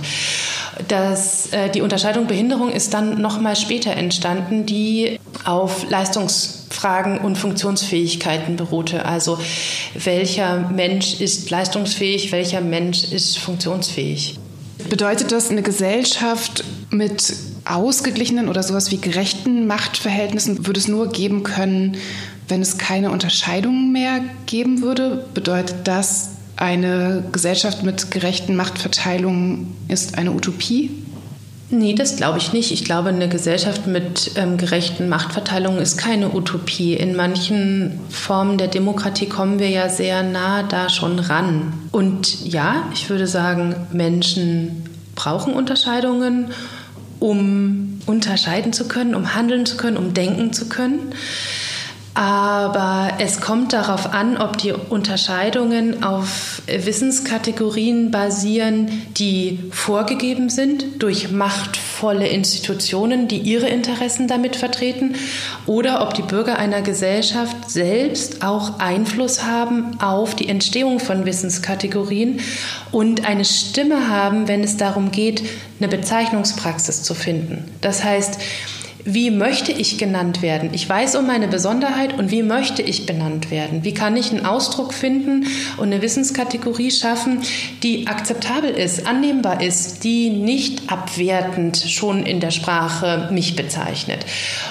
Das, 0.88 1.48
äh, 1.52 1.70
die 1.70 1.82
Unterscheidung 1.82 2.28
Behinderung 2.28 2.72
ist 2.72 2.94
dann 2.94 3.22
noch 3.22 3.40
mal 3.40 3.56
später 3.56 3.92
entstanden, 3.92 4.66
die 4.66 5.20
auf 5.44 5.90
Leistungsfragen 6.72 7.18
und 7.20 7.38
Funktionsfähigkeiten 7.38 8.56
beruhte. 8.56 9.06
Also 9.06 9.38
welcher 9.94 10.70
Mensch 10.70 11.20
ist 11.20 11.50
leistungsfähig, 11.50 12.32
welcher 12.32 12.62
Mensch 12.62 13.04
ist 13.12 13.38
funktionsfähig. 13.38 14.40
Bedeutet 14.90 15.32
das, 15.32 15.52
eine 15.52 15.62
Gesellschaft 15.62 16.64
mit 16.90 17.34
ausgeglichenen 17.66 18.50
oder 18.50 18.64
sowas 18.64 18.90
wie 18.92 18.98
gerechten 18.98 19.68
Machtverhältnissen 19.68 20.66
würde 20.66 20.80
es 20.80 20.88
nur 20.88 21.10
geben 21.10 21.44
können, 21.44 21.98
wenn 22.48 22.62
es 22.62 22.78
keine 22.78 23.12
Unterscheidungen 23.12 23.92
mehr 23.92 24.22
geben 24.48 24.82
würde? 24.82 25.26
Bedeutet 25.34 25.76
das, 25.84 26.32
eine 26.56 27.24
Gesellschaft 27.32 27.84
mit 27.84 28.12
gerechten 28.12 28.56
Machtverteilungen 28.56 29.76
ist 29.88 30.18
eine 30.18 30.32
Utopie? 30.32 30.92
Nee, 31.74 31.94
das 31.94 32.18
glaube 32.18 32.38
ich 32.38 32.52
nicht. 32.52 32.74
Ich 32.74 32.84
glaube, 32.84 33.10
eine 33.10 33.30
Gesellschaft 33.30 33.88
mit 33.88 34.32
ähm, 34.36 34.58
gerechten 34.58 35.08
Machtverteilungen 35.08 35.80
ist 35.80 35.98
keine 35.98 36.36
Utopie. 36.36 36.96
In 36.96 37.16
manchen 37.16 37.98
Formen 38.10 38.58
der 38.58 38.68
Demokratie 38.68 39.28
kommen 39.28 39.58
wir 39.58 39.70
ja 39.70 39.88
sehr 39.88 40.22
nah 40.22 40.64
da 40.64 40.90
schon 40.90 41.18
ran. 41.18 41.72
Und 41.92 42.46
ja, 42.46 42.90
ich 42.94 43.10
würde 43.10 43.26
sagen, 43.26 43.74
Menschen 43.94 44.84
brauchen 45.16 45.54
Unterscheidungen, 45.54 46.52
um 47.22 48.02
unterscheiden 48.06 48.74
zu 48.74 48.90
können, 48.90 49.16
um 49.16 49.34
handeln 49.34 49.66
zu 49.66 49.78
können, 49.78 49.96
um 49.96 50.14
denken 50.14 50.52
zu 50.52 50.68
können. 50.68 51.14
Aber 52.14 53.14
es 53.20 53.40
kommt 53.40 53.72
darauf 53.72 54.14
an, 54.14 54.38
ob 54.38 54.58
die 54.58 54.74
Unterscheidungen 54.74 56.04
auf 56.04 56.62
Wissenskategorien 56.68 58.12
basieren, 58.12 59.06
die 59.18 59.60
vorgegeben 59.72 60.50
sind 60.50 61.02
durch 61.02 61.32
machtvolle 61.32 62.28
Institutionen, 62.28 63.30
die 63.30 63.38
ihre 63.38 63.70
Interessen 63.70 64.28
damit 64.28 64.58
vertreten, 64.58 65.16
oder 65.66 66.02
ob 66.02 66.14
die 66.14 66.22
Bürger 66.22 66.60
einer 66.60 66.82
Gesellschaft 66.82 67.72
selbst 67.72 68.44
auch 68.44 68.80
Einfluss 68.80 69.44
haben 69.44 69.98
auf 70.02 70.36
die 70.36 70.50
Entstehung 70.50 71.00
von 71.00 71.26
Wissenskategorien 71.26 72.42
und 72.92 73.26
eine 73.26 73.46
Stimme 73.46 74.10
haben, 74.10 74.50
wenn 74.50 74.64
es 74.64 74.76
darum 74.76 75.12
geht, 75.12 75.44
eine 75.80 75.88
Bezeichnungspraxis 75.88 77.04
zu 77.04 77.14
finden. 77.14 77.72
Das 77.80 78.04
heißt, 78.04 78.38
wie 79.06 79.32
möchte 79.32 79.72
ich 79.72 79.98
genannt 79.98 80.42
werden? 80.42 80.70
Ich 80.74 80.88
weiß 80.88 81.16
um 81.16 81.28
meine 81.28 81.48
Besonderheit 81.48 82.18
und 82.18 82.32
wie 82.32 82.44
möchte 82.44 82.82
ich 82.82 83.06
benannt 83.06 83.52
werden? 83.52 83.84
Wie 83.84 83.94
kann 83.94 84.16
ich 84.18 84.32
einen 84.32 84.46
Ausdruck 84.46 84.94
finden 84.94 85.48
und 85.78 85.88
eine 85.88 86.02
Wissenskategorie 86.02 86.92
schaffen, 86.92 87.42
die 87.84 88.08
akzeptabel 88.08 88.72
ist, 88.72 89.08
annehmbar 89.08 89.62
ist, 89.62 90.04
die 90.04 90.30
nicht 90.30 90.92
abwertend 90.92 91.78
schon 91.78 92.24
in 92.24 92.40
der 92.40 92.52
Sprache 92.52 93.30
mich 93.32 93.56
bezeichnet? 93.56 94.26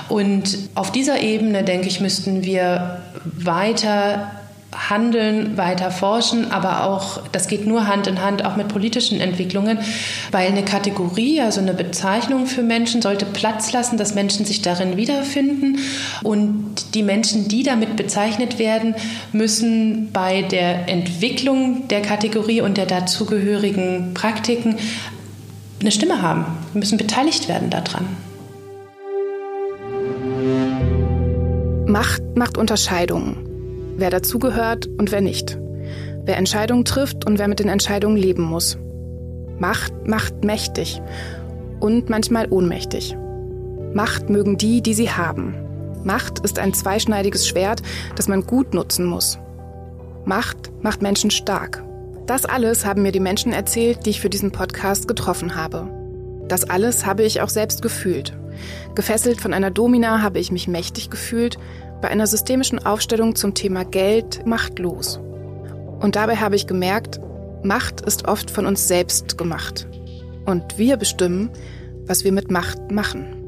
Und 0.09 0.59
auf 0.75 0.93
dieser 0.93 1.21
Ebene, 1.21 1.65
denke 1.65 1.89
ich, 1.89 2.01
müssten 2.01 2.45
wir 2.45 3.03
weiter 3.25 4.40
handeln, 4.73 5.57
weiter 5.57 5.91
forschen, 5.91 6.53
aber 6.53 6.85
auch, 6.85 7.23
das 7.33 7.49
geht 7.49 7.67
nur 7.67 7.89
Hand 7.89 8.07
in 8.07 8.21
Hand 8.23 8.45
auch 8.45 8.57
mit 8.57 8.69
politischen 8.69 9.21
Entwicklungen, 9.21 9.79
weil 10.31 10.49
eine 10.49 10.65
Kategorie, 10.65 11.41
also 11.41 11.61
eine 11.61 11.75
Bezeichnung 11.75 12.47
für 12.47 12.63
Menschen, 12.63 13.03
sollte 13.03 13.27
Platz 13.27 13.73
lassen, 13.73 13.97
dass 13.97 14.15
Menschen 14.15 14.47
sich 14.47 14.63
darin 14.63 14.97
wiederfinden. 14.97 15.79
Und 16.23 16.95
die 16.95 17.03
Menschen, 17.03 17.49
die 17.49 17.65
damit 17.65 17.97
bezeichnet 17.97 18.59
werden, 18.59 18.95
müssen 19.33 20.13
bei 20.13 20.43
der 20.43 20.89
Entwicklung 20.89 21.89
der 21.89 22.03
Kategorie 22.03 22.61
und 22.61 22.77
der 22.77 22.87
dazugehörigen 22.87 24.15
Praktiken 24.15 24.77
eine 25.81 25.91
Stimme 25.91 26.23
haben, 26.23 26.45
müssen 26.75 26.99
beteiligt 26.99 27.49
werden 27.49 27.71
daran. 27.71 28.07
Macht 31.87 32.23
macht 32.37 32.57
Unterscheidungen 32.57 33.50
wer 34.01 34.11
dazugehört 34.11 34.87
und 34.99 35.13
wer 35.13 35.21
nicht. 35.21 35.59
Wer 36.25 36.37
Entscheidungen 36.37 36.85
trifft 36.85 37.27
und 37.27 37.39
wer 37.39 37.49
mit 37.49 37.61
den 37.61 37.69
Entscheidungen 37.69 38.17
leben 38.17 38.43
muss. 38.43 38.79
Macht 39.59 39.93
macht 40.07 40.45
mächtig 40.45 41.01
und 41.81 42.11
manchmal 42.11 42.47
ohnmächtig. 42.51 43.17
Macht 43.95 44.31
mögen 44.31 44.57
die, 44.57 44.83
die 44.83 44.95
sie 44.95 45.11
haben. 45.11 45.55
Macht 46.05 46.41
ist 46.41 46.59
ein 46.59 46.73
zweischneidiges 46.73 47.47
Schwert, 47.47 47.83
das 48.17 48.29
man 48.29 48.47
gut 48.47 48.75
nutzen 48.75 49.05
muss. 49.05 49.39
Macht 50.25 50.71
macht 50.83 51.03
Menschen 51.03 51.31
stark. 51.31 51.85
Das 52.27 52.45
alles 52.45 52.87
haben 52.87 53.03
mir 53.03 53.13
die 53.13 53.21
Menschen 53.21 53.53
erzählt, 53.53 54.07
die 54.07 54.11
ich 54.11 54.21
für 54.21 54.31
diesen 54.31 54.53
Podcast 54.53 55.09
getroffen 55.09 55.57
habe. 55.57 55.89
Das 56.49 56.69
alles 56.69 57.05
habe 57.05 57.25
ich 57.25 57.41
auch 57.41 57.49
selbst 57.49 57.83
gefühlt. 57.83 58.37
Gefesselt 58.95 59.41
von 59.41 59.53
einer 59.53 59.71
Domina 59.71 60.23
habe 60.23 60.39
ich 60.39 60.53
mich 60.53 60.69
mächtig 60.69 61.11
gefühlt, 61.11 61.59
bei 62.01 62.09
einer 62.09 62.27
systemischen 62.27 62.85
Aufstellung 62.85 63.35
zum 63.37 63.55
Thema 63.55 63.85
Geld 63.85 64.47
machtlos. 64.47 65.19
Und 66.01 66.17
dabei 66.17 66.37
habe 66.37 66.57
ich 66.57 66.67
gemerkt, 66.67 67.21
Macht 67.63 68.01
ist 68.01 68.27
oft 68.27 68.51
von 68.51 68.65
uns 68.65 68.89
selbst 68.89 69.37
gemacht. 69.37 69.87
Und 70.47 70.79
wir 70.79 70.97
bestimmen, 70.97 71.51
was 72.07 72.25
wir 72.25 72.33
mit 72.33 72.51
Macht 72.51 72.91
machen. 72.91 73.40